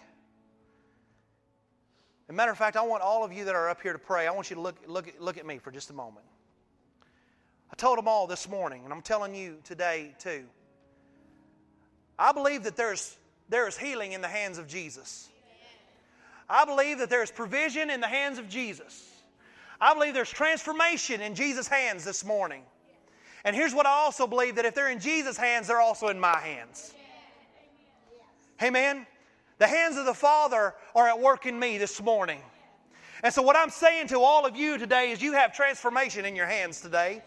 As 2.29 2.31
a 2.31 2.33
matter 2.33 2.51
of 2.51 2.59
fact, 2.59 2.77
I 2.77 2.83
want 2.83 3.03
all 3.03 3.25
of 3.25 3.33
you 3.33 3.45
that 3.45 3.55
are 3.55 3.69
up 3.69 3.81
here 3.81 3.93
to 3.93 3.99
pray, 3.99 4.27
I 4.27 4.33
want 4.33 4.51
you 4.51 4.57
to 4.57 4.63
look, 4.63 4.77
look, 4.87 5.15
look 5.19 5.39
at 5.39 5.47
me 5.47 5.59
for 5.59 5.71
just 5.71 5.91
a 5.91 5.95
moment. 5.95 6.27
I 7.71 7.77
told 7.77 7.99
them 7.99 8.09
all 8.09 8.27
this 8.27 8.49
morning, 8.49 8.83
and 8.85 8.93
I'm 8.93 9.03
telling 9.03 9.35
you 9.35 9.59
today 9.65 10.15
too. 10.19 10.45
I 12.19 12.33
believe 12.33 12.65
that 12.65 12.77
there's, 12.77 13.17
there 13.49 13.69
is 13.69 13.77
healing 13.77 14.13
in 14.13 14.21
the 14.21 14.29
hands 14.29 14.59
of 14.59 14.67
Jesus. 14.67 15.29
I 16.49 16.65
believe 16.65 16.99
that 16.99 17.11
there's 17.11 17.31
provision 17.31 17.91
in 17.91 18.01
the 18.01 18.07
hands 18.07 18.39
of 18.39 18.49
Jesus. 18.49 19.11
I 19.81 19.95
believe 19.95 20.15
there's 20.15 20.31
transformation 20.31 21.21
in 21.21 21.35
Jesus' 21.35 21.69
hands 21.69 22.05
this 22.05 22.25
morning. 22.25 22.63
And 23.45 23.55
here's 23.55 23.75
what 23.75 23.87
I 23.87 23.91
also 23.91 24.27
believe 24.27 24.57
that 24.57 24.65
if 24.65 24.75
they're 24.75 24.91
in 24.91 25.01
Jesus' 25.01 25.37
hands, 25.37 25.69
they're 25.69 25.81
also 25.81 26.09
in 26.09 26.19
my 26.19 26.39
hands. 26.39 26.95
Amen? 28.63 29.07
The 29.59 29.67
hands 29.67 29.97
of 29.97 30.07
the 30.07 30.15
Father 30.15 30.75
are 30.95 31.09
at 31.09 31.21
work 31.21 31.47
in 31.47 31.59
me 31.59 31.79
this 31.79 32.01
morning. 32.03 32.41
And 33.27 33.35
so, 33.35 33.43
what 33.43 33.57
I'm 33.57 33.71
saying 33.71 34.07
to 34.09 34.21
all 34.21 34.47
of 34.47 34.55
you 34.55 34.79
today 34.79 35.11
is 35.11 35.21
you 35.21 35.33
have 35.33 35.53
transformation 35.53 36.25
in 36.25 36.37
your 36.37 36.47
hands 36.47 36.81
today. 36.81 37.25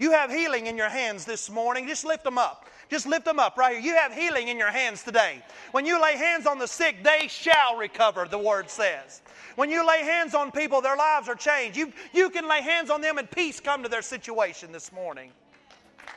You 0.00 0.12
have 0.12 0.30
healing 0.30 0.66
in 0.66 0.78
your 0.78 0.88
hands 0.88 1.26
this 1.26 1.50
morning. 1.50 1.86
Just 1.86 2.06
lift 2.06 2.24
them 2.24 2.38
up. 2.38 2.70
Just 2.88 3.06
lift 3.06 3.26
them 3.26 3.38
up 3.38 3.58
right 3.58 3.74
here. 3.74 3.92
You 3.92 4.00
have 4.00 4.14
healing 4.14 4.48
in 4.48 4.56
your 4.56 4.70
hands 4.70 5.02
today. 5.02 5.44
When 5.72 5.84
you 5.84 6.00
lay 6.00 6.16
hands 6.16 6.46
on 6.46 6.58
the 6.58 6.66
sick, 6.66 7.04
they 7.04 7.28
shall 7.28 7.76
recover, 7.76 8.26
the 8.26 8.38
word 8.38 8.70
says. 8.70 9.20
When 9.56 9.68
you 9.68 9.86
lay 9.86 9.98
hands 9.98 10.34
on 10.34 10.52
people, 10.52 10.80
their 10.80 10.96
lives 10.96 11.28
are 11.28 11.34
changed. 11.34 11.76
You, 11.76 11.92
you 12.14 12.30
can 12.30 12.48
lay 12.48 12.62
hands 12.62 12.88
on 12.88 13.02
them 13.02 13.18
and 13.18 13.30
peace 13.30 13.60
come 13.60 13.82
to 13.82 13.90
their 13.90 14.00
situation 14.00 14.72
this 14.72 14.90
morning. 14.90 15.32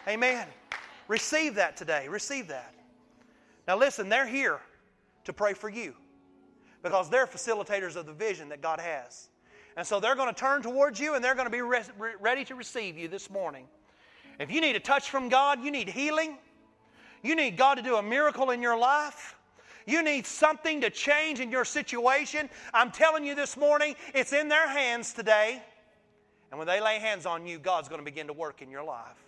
Amen. 0.08 0.48
Receive 1.10 1.56
that 1.56 1.76
today. 1.76 2.08
Receive 2.08 2.48
that. 2.48 2.74
Now, 3.67 3.76
listen, 3.76 4.08
they're 4.08 4.28
here 4.28 4.62
to 5.26 5.34
pray 5.34 5.52
for 5.56 5.67
you 5.67 5.93
because 6.86 7.10
they're 7.10 7.26
facilitators 7.26 7.95
of 7.95 8.06
the 8.06 8.13
vision 8.13 8.50
that 8.50 8.62
God 8.62 8.80
has. 8.80 9.30
And 9.76 9.88
so 9.88 10.00
they're 10.00 10.13
going 10.13 10.32
to 10.32 10.39
turn 10.39 10.62
towards 10.62 11.00
you 11.00 11.15
and 11.15 11.26
they're 11.26 11.34
going 11.34 11.48
to 11.48 11.52
be 11.52 11.63
re- 11.63 11.82
ready 12.21 12.45
to 12.45 12.54
receive 12.54 12.95
you 12.95 13.08
this 13.08 13.28
morning. 13.28 13.65
If 14.39 14.52
you 14.52 14.62
need 14.62 14.76
a 14.76 14.80
touch 14.80 15.10
from 15.10 15.28
God, 15.28 15.63
you 15.63 15.71
need 15.71 15.89
healing, 15.89 16.38
you 17.24 17.36
need 17.36 17.58
God 17.58 17.76
to 17.76 17.82
do 17.82 17.95
a 17.95 18.04
miracle 18.04 18.52
in 18.52 18.62
your 18.62 18.78
life. 18.78 19.36
You 19.88 20.04
need 20.04 20.28
something 20.28 20.82
to 20.82 20.91
change 20.91 21.39
in 21.39 21.50
your 21.50 21.65
situation. 21.65 22.52
I'm 22.71 22.91
telling 22.91 23.26
you 23.26 23.34
this 23.34 23.58
morning, 23.58 23.95
it's 24.13 24.32
in 24.32 24.48
their 24.48 24.67
hands 24.67 25.12
today. 25.12 25.63
And 26.52 26.60
when 26.60 26.67
they 26.67 26.80
lay 26.80 27.00
hands 27.00 27.26
on 27.26 27.48
you, 27.48 27.58
God's 27.58 27.89
going 27.89 28.00
to 28.00 28.06
begin 28.06 28.28
to 28.28 28.34
work 28.34 28.62
in 28.62 28.69
your 28.69 28.84
life. 28.84 29.24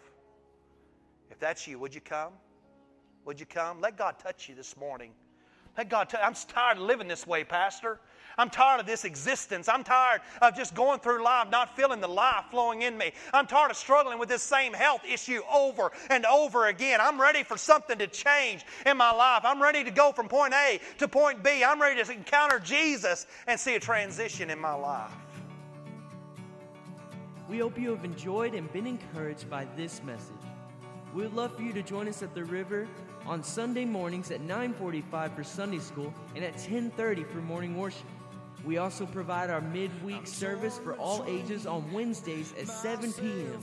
If 1.32 1.40
that's 1.40 1.66
you, 1.68 1.80
would 1.80 1.96
you 1.96 2.02
come? 2.02 2.34
Would 3.26 3.40
you 3.40 3.48
come? 3.48 3.82
Let 3.82 3.98
God 3.98 4.20
touch 4.20 4.48
you 4.48 4.54
this 4.54 4.78
morning. 4.78 5.14
Let 5.78 5.90
God 5.90 6.10
touch. 6.10 6.22
I'm 6.24 6.34
tired 6.34 6.78
of 6.78 6.84
living 6.84 7.08
this 7.08 7.28
way, 7.28 7.44
Pastor. 7.44 8.00
I'm 8.40 8.50
tired 8.52 8.80
of 8.80 8.86
this 8.86 9.04
existence. 9.04 9.68
I'm 9.68 9.84
tired 9.84 10.22
of 10.42 10.56
just 10.56 10.76
going 10.76 11.00
through 11.00 11.24
life, 11.24 11.50
not 11.50 11.76
feeling 11.76 12.02
the 12.02 12.08
life 12.08 12.46
flowing 12.52 12.84
in 12.84 12.98
me. 12.98 13.12
I'm 13.34 13.48
tired 13.48 13.72
of 13.72 13.78
struggling 13.78 14.20
with 14.20 14.30
this 14.30 14.44
same 14.44 14.74
health 14.74 15.02
issue 15.12 15.42
over 15.52 15.92
and 16.10 16.26
over 16.26 16.68
again. 16.68 17.00
I'm 17.02 17.20
ready 17.20 17.44
for 17.44 17.58
something 17.58 17.98
to 17.98 18.08
change 18.08 18.64
in 18.86 18.98
my 18.98 19.12
life. 19.12 19.42
I'm 19.44 19.62
ready 19.62 19.84
to 19.84 19.92
go 19.92 20.12
from 20.12 20.28
point 20.28 20.54
A 20.54 20.80
to 21.00 21.08
point 21.08 21.44
B. 21.44 21.64
I'm 21.64 21.82
ready 21.82 22.04
to 22.04 22.12
encounter 22.12 22.60
Jesus 22.60 23.26
and 23.48 23.60
see 23.60 23.76
a 23.76 23.80
transition 23.80 24.52
in 24.52 24.60
my 24.60 24.74
life. 24.74 25.12
We 27.50 27.60
hope 27.60 27.80
you 27.80 27.92
have 27.92 28.04
enjoyed 28.04 28.54
and 28.54 28.72
been 28.74 28.86
encouraged 28.86 29.50
by 29.50 29.66
this 29.76 30.04
message. 30.04 30.34
We 31.14 31.24
would 31.24 31.34
love 31.34 31.56
for 31.56 31.62
you 31.62 31.74
to 31.74 31.82
join 31.82 32.08
us 32.08 32.22
at 32.22 32.36
the 32.36 32.44
river 32.44 32.88
on 33.26 33.44
Sunday 33.44 33.86
mornings 33.86 34.32
at 34.32 34.42
9:45 34.42 35.36
for 35.36 35.44
Sunday 35.44 35.80
school 35.80 36.14
and 36.36 36.44
at 36.44 36.58
10:30 36.58 37.24
for 37.24 37.40
morning 37.40 37.78
worship. 37.78 38.06
We 38.66 38.78
also 38.78 39.06
provide 39.06 39.50
our 39.50 39.62
midweek 39.62 40.28
service 40.28 40.78
for 40.78 40.94
all 40.94 41.24
ages 41.28 41.66
on 41.66 41.92
Wednesdays 41.92 42.54
at 42.60 42.68
7 42.68 43.14
p.m. 43.14 43.60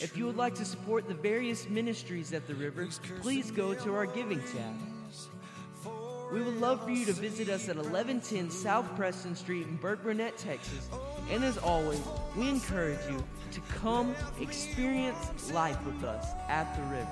If 0.00 0.16
you 0.16 0.26
would 0.26 0.36
like 0.36 0.54
to 0.56 0.64
support 0.64 1.06
the 1.06 1.14
various 1.14 1.68
ministries 1.68 2.32
at 2.32 2.46
the 2.46 2.54
river, 2.54 2.88
please 3.20 3.50
go 3.50 3.74
to 3.74 3.94
our 3.94 4.06
giving 4.06 4.40
tab. 4.40 4.91
We 6.32 6.40
would 6.40 6.58
love 6.60 6.82
for 6.82 6.90
you 6.90 7.04
to 7.04 7.12
visit 7.12 7.50
us 7.50 7.68
at 7.68 7.76
1110 7.76 8.50
South 8.50 8.86
Preston 8.96 9.36
Street 9.36 9.66
in 9.66 9.78
Burkburnett, 9.78 10.34
Texas. 10.38 10.88
And 11.30 11.44
as 11.44 11.58
always, 11.58 12.00
we 12.34 12.48
encourage 12.48 13.00
you 13.06 13.22
to 13.50 13.60
come 13.78 14.14
experience 14.40 15.52
life 15.52 15.84
with 15.84 16.02
us 16.04 16.26
at 16.48 16.74
the 16.74 16.82
river. 16.84 17.06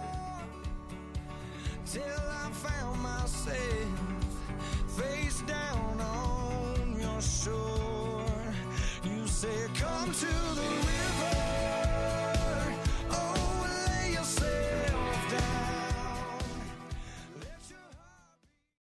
Till 1.85 2.03
I 2.03 2.51
found 2.51 3.03
myself 3.03 4.31
face 4.89 5.43
down 5.43 6.01
on 6.01 6.99
your 6.99 7.21
shore. 7.21 8.25
You 9.05 9.27
say, 9.27 9.67
Come 9.75 10.13
to 10.13 10.27
the 10.27 11.50